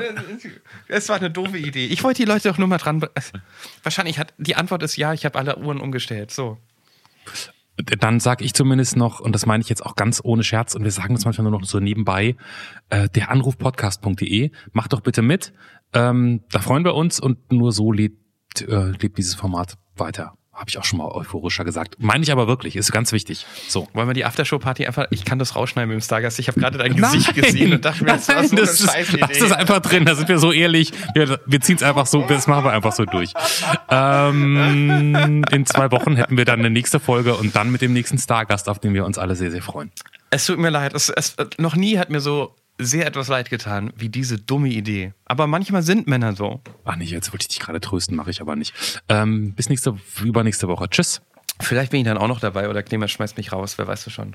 [0.88, 1.86] es war eine doofe Idee.
[1.86, 3.02] Ich wollte die Leute doch nur mal dran.
[3.82, 5.14] Wahrscheinlich hat die Antwort ist ja.
[5.14, 6.30] Ich habe alle Uhren umgestellt.
[6.30, 6.58] So.
[7.76, 10.84] Dann sag ich zumindest noch, und das meine ich jetzt auch ganz ohne Scherz, und
[10.84, 12.36] wir sagen das manchmal nur noch so nebenbei,
[12.90, 14.50] äh, der Anrufpodcast.de.
[14.72, 15.54] Macht doch bitte mit.
[15.94, 18.18] Ähm, da freuen wir uns und nur so lebt,
[18.60, 20.34] äh, lebt dieses Format weiter.
[20.52, 21.96] Habe ich auch schon mal euphorischer gesagt.
[21.98, 23.46] Meine ich aber wirklich, ist ganz wichtig.
[23.68, 23.88] So.
[23.94, 25.06] Wollen wir die Aftershow-Party einfach.
[25.10, 26.38] Ich kann das rausschneiden mit dem Stargast.
[26.38, 28.80] Ich habe gerade dein Gesicht gesehen und dachte mir, das war Nein, so eine das,
[28.80, 29.40] ist, Scheißidee.
[29.40, 30.92] das einfach drin, da sind wir so ehrlich.
[31.14, 33.32] Wir, wir ziehen es einfach so, das machen wir einfach so durch.
[33.88, 38.18] Ähm, in zwei Wochen hätten wir dann eine nächste Folge und dann mit dem nächsten
[38.18, 39.90] Stargast, auf den wir uns alle sehr, sehr freuen.
[40.28, 40.92] Es tut mir leid.
[40.92, 45.12] Es, es, noch nie hat mir so sehr etwas leid getan wie diese dumme Idee.
[45.24, 46.60] Aber manchmal sind Männer so.
[46.84, 48.74] Ach nee, jetzt wollte ich dich gerade trösten, mache ich aber nicht.
[49.08, 50.88] Ähm, bis nächste, übernächste Woche.
[50.88, 51.22] Tschüss.
[51.60, 53.78] Vielleicht bin ich dann auch noch dabei oder Clemens schmeißt mich raus.
[53.78, 54.32] Wer weiß das schon.